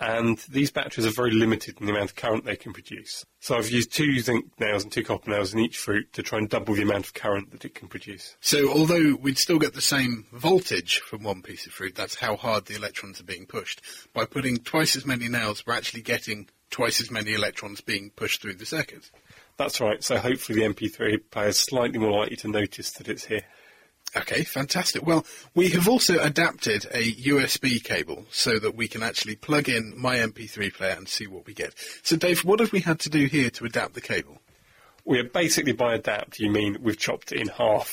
[0.00, 3.26] And these batteries are very limited in the amount of current they can produce.
[3.40, 6.38] So I've used two zinc nails and two copper nails in each fruit to try
[6.38, 8.36] and double the amount of current that it can produce.
[8.40, 12.36] So although we'd still get the same voltage from one piece of fruit, that's how
[12.36, 13.82] hard the electrons are being pushed.
[14.12, 18.42] By putting twice as many nails, we're actually getting twice as many electrons being pushed
[18.42, 19.10] through the circuit.
[19.56, 20.02] That's right.
[20.04, 23.42] So hopefully the MP3 player is slightly more likely to notice that it's here.
[24.16, 25.06] Okay, fantastic.
[25.06, 29.92] Well, we have also adapted a USB cable so that we can actually plug in
[29.96, 31.74] my MP3 player and see what we get.
[32.02, 34.38] So, Dave, what have we had to do here to adapt the cable?
[35.04, 37.92] We are basically by adapt, you mean we've chopped it in half.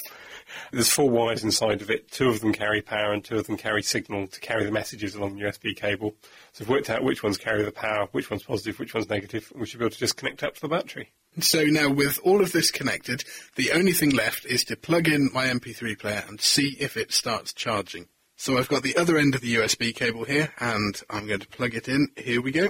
[0.71, 2.11] There's four wires inside of it.
[2.11, 5.15] Two of them carry power and two of them carry signal to carry the messages
[5.15, 6.15] along the USB cable.
[6.53, 9.49] So we've worked out which ones carry the power, which one's positive, which one's negative,
[9.51, 11.11] and we should be able to just connect up to the battery.
[11.39, 13.23] So now with all of this connected,
[13.55, 17.11] the only thing left is to plug in my MP3 player and see if it
[17.11, 18.07] starts charging.
[18.37, 21.47] So I've got the other end of the USB cable here and I'm going to
[21.47, 22.09] plug it in.
[22.15, 22.69] Here we go.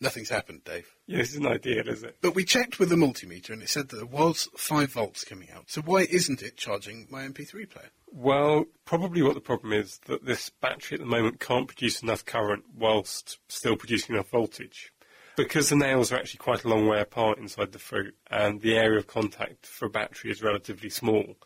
[0.00, 0.88] Nothing's happened, Dave.
[1.10, 2.18] Yeah, this isn't ideal, is it?
[2.20, 5.48] But we checked with the multimeter and it said that there was 5 volts coming
[5.50, 5.64] out.
[5.66, 7.90] So why isn't it charging my MP3 player?
[8.12, 12.24] Well, probably what the problem is that this battery at the moment can't produce enough
[12.24, 14.92] current whilst still producing enough voltage.
[15.36, 18.76] Because the nails are actually quite a long way apart inside the fruit and the
[18.76, 21.36] area of contact for a battery is relatively small,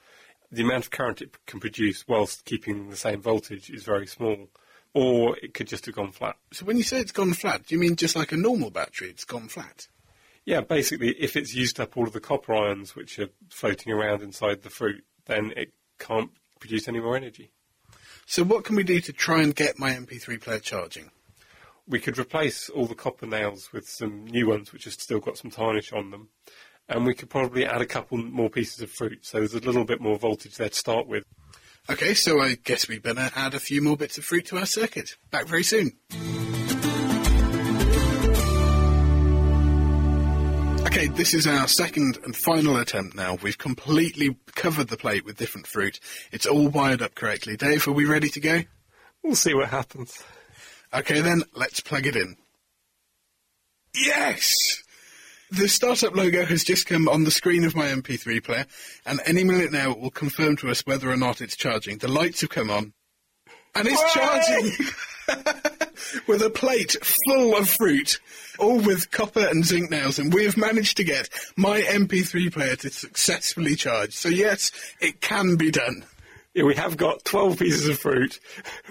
[0.52, 4.50] the amount of current it can produce whilst keeping the same voltage is very small.
[4.94, 6.36] Or it could just have gone flat.
[6.52, 9.10] So when you say it's gone flat, do you mean just like a normal battery,
[9.10, 9.88] it's gone flat?
[10.44, 14.22] Yeah, basically, if it's used up all of the copper ions which are floating around
[14.22, 16.30] inside the fruit, then it can't
[16.60, 17.50] produce any more energy.
[18.26, 21.10] So what can we do to try and get my MP3 player charging?
[21.86, 25.38] We could replace all the copper nails with some new ones which have still got
[25.38, 26.28] some tarnish on them.
[26.88, 29.84] And we could probably add a couple more pieces of fruit, so there's a little
[29.84, 31.24] bit more voltage there to start with.
[31.90, 34.64] Okay, so I guess we better add a few more bits of fruit to our
[34.64, 35.16] circuit.
[35.30, 35.92] Back very soon.
[40.86, 43.36] Okay, this is our second and final attempt now.
[43.42, 46.00] We've completely covered the plate with different fruit.
[46.32, 47.58] It's all wired up correctly.
[47.58, 48.60] Dave, are we ready to go?
[49.22, 50.22] We'll see what happens.
[50.94, 52.36] Okay then, let's plug it in.
[53.94, 54.82] Yes!
[55.56, 58.66] The startup logo has just come on the screen of my MP3 player,
[59.06, 61.98] and any minute now it will confirm to us whether or not it's charging.
[61.98, 62.92] The lights have come on,
[63.74, 64.72] and it's charging
[66.26, 68.18] with a plate full of fruit,
[68.58, 72.74] all with copper and zinc nails, and we have managed to get my MP3 player
[72.76, 74.12] to successfully charge.
[74.12, 76.04] So yes, it can be done.
[76.54, 78.40] Yeah, we have got 12 pieces of fruit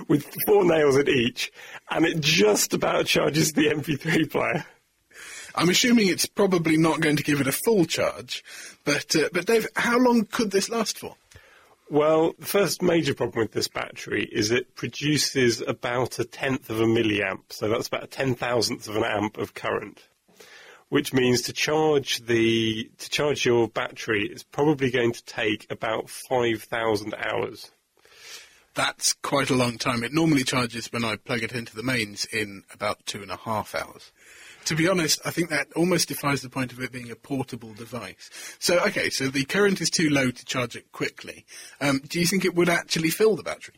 [0.08, 1.52] with four nails in each,
[1.90, 4.66] and it just about charges the MP3 player.
[5.56, 8.44] I'm assuming it's probably not going to give it a full charge,
[8.84, 11.16] but uh, but Dave, how long could this last for?
[11.90, 16.80] Well, the first major problem with this battery is it produces about a tenth of
[16.80, 20.02] a milliamp, so that's about a ten thousandth of an amp of current.
[20.90, 26.10] Which means to charge the to charge your battery, is probably going to take about
[26.10, 27.72] five thousand hours.
[28.76, 30.04] That's quite a long time.
[30.04, 33.38] It normally charges when I plug it into the mains in about two and a
[33.38, 34.12] half hours.
[34.66, 37.74] To be honest, I think that almost defies the point of it being a portable
[37.74, 38.30] device.
[38.60, 41.46] So, okay, so the current is too low to charge it quickly.
[41.82, 43.76] Um, do you think it would actually fill the battery?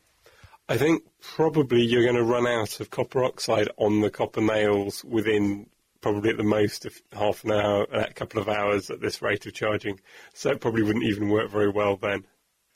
[0.68, 5.04] I think probably you're going to run out of copper oxide on the copper nails
[5.04, 5.68] within
[6.02, 9.54] probably at the most half an hour, a couple of hours at this rate of
[9.54, 10.00] charging.
[10.34, 12.26] So it probably wouldn't even work very well then.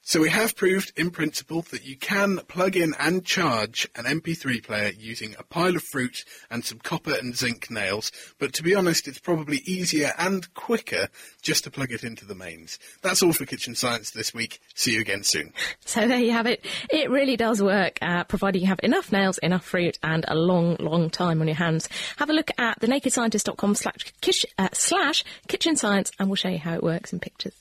[0.10, 4.64] So we have proved in principle that you can plug in and charge an MP3
[4.64, 8.74] player using a pile of fruit and some copper and zinc nails, but to be
[8.74, 11.10] honest, it's probably easier and quicker
[11.44, 12.80] just to plug it into the mains.
[13.04, 14.60] That's all for Kitchen Science this week.
[14.74, 15.54] See you again soon.
[15.86, 16.66] So there you have it.
[16.90, 20.76] It really does work, uh, provided you have enough nails, enough fruit, and a long,
[20.80, 21.88] long time on your hands.
[22.18, 26.74] Have a look at thenakedscientist.com slash, uh, slash kitchen science, and we'll show you how
[26.74, 27.54] it works in pictures.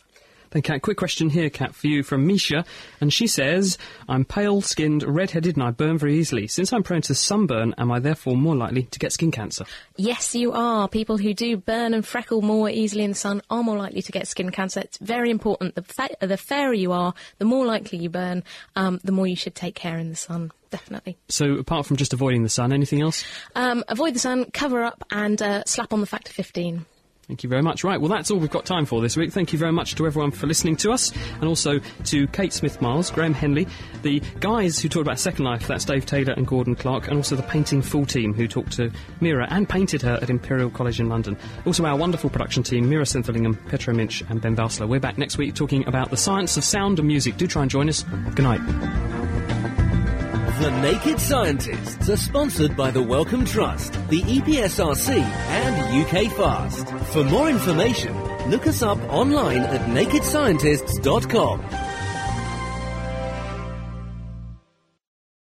[0.50, 2.64] Then, Kat, quick question here, Kat, for you from Misha.
[3.00, 3.78] And she says,
[4.08, 6.46] I'm pale skinned, red headed, and I burn very easily.
[6.46, 9.64] Since I'm prone to sunburn, am I therefore more likely to get skin cancer?
[9.96, 10.88] Yes, you are.
[10.88, 14.12] People who do burn and freckle more easily in the sun are more likely to
[14.12, 14.80] get skin cancer.
[14.80, 15.74] It's very important.
[15.74, 18.42] The, fa- the fairer you are, the more likely you burn,
[18.76, 20.50] um, the more you should take care in the sun.
[20.70, 21.16] Definitely.
[21.28, 23.24] So, apart from just avoiding the sun, anything else?
[23.54, 26.84] Um, avoid the sun, cover up, and uh, slap on the factor 15.
[27.28, 27.84] Thank you very much.
[27.84, 29.32] Right, well, that's all we've got time for this week.
[29.32, 32.80] Thank you very much to everyone for listening to us, and also to Kate Smith
[32.80, 33.68] Miles, Graham Henley,
[34.00, 37.36] the guys who talked about Second Life, that's Dave Taylor and Gordon Clark, and also
[37.36, 41.10] the painting fool team who talked to Meera and painted her at Imperial College in
[41.10, 41.36] London.
[41.66, 44.88] Also, our wonderful production team, Meera Senthilingam, Petra Minch, and Ben Valsler.
[44.88, 47.36] We're back next week talking about the science of sound and music.
[47.36, 48.04] Do try and join us.
[48.34, 49.87] Good night.
[50.58, 56.88] The Naked Scientists are sponsored by the Wellcome Trust, the EPSRC, and UK Fast.
[57.12, 58.12] For more information,
[58.50, 61.87] look us up online at nakedscientists.com.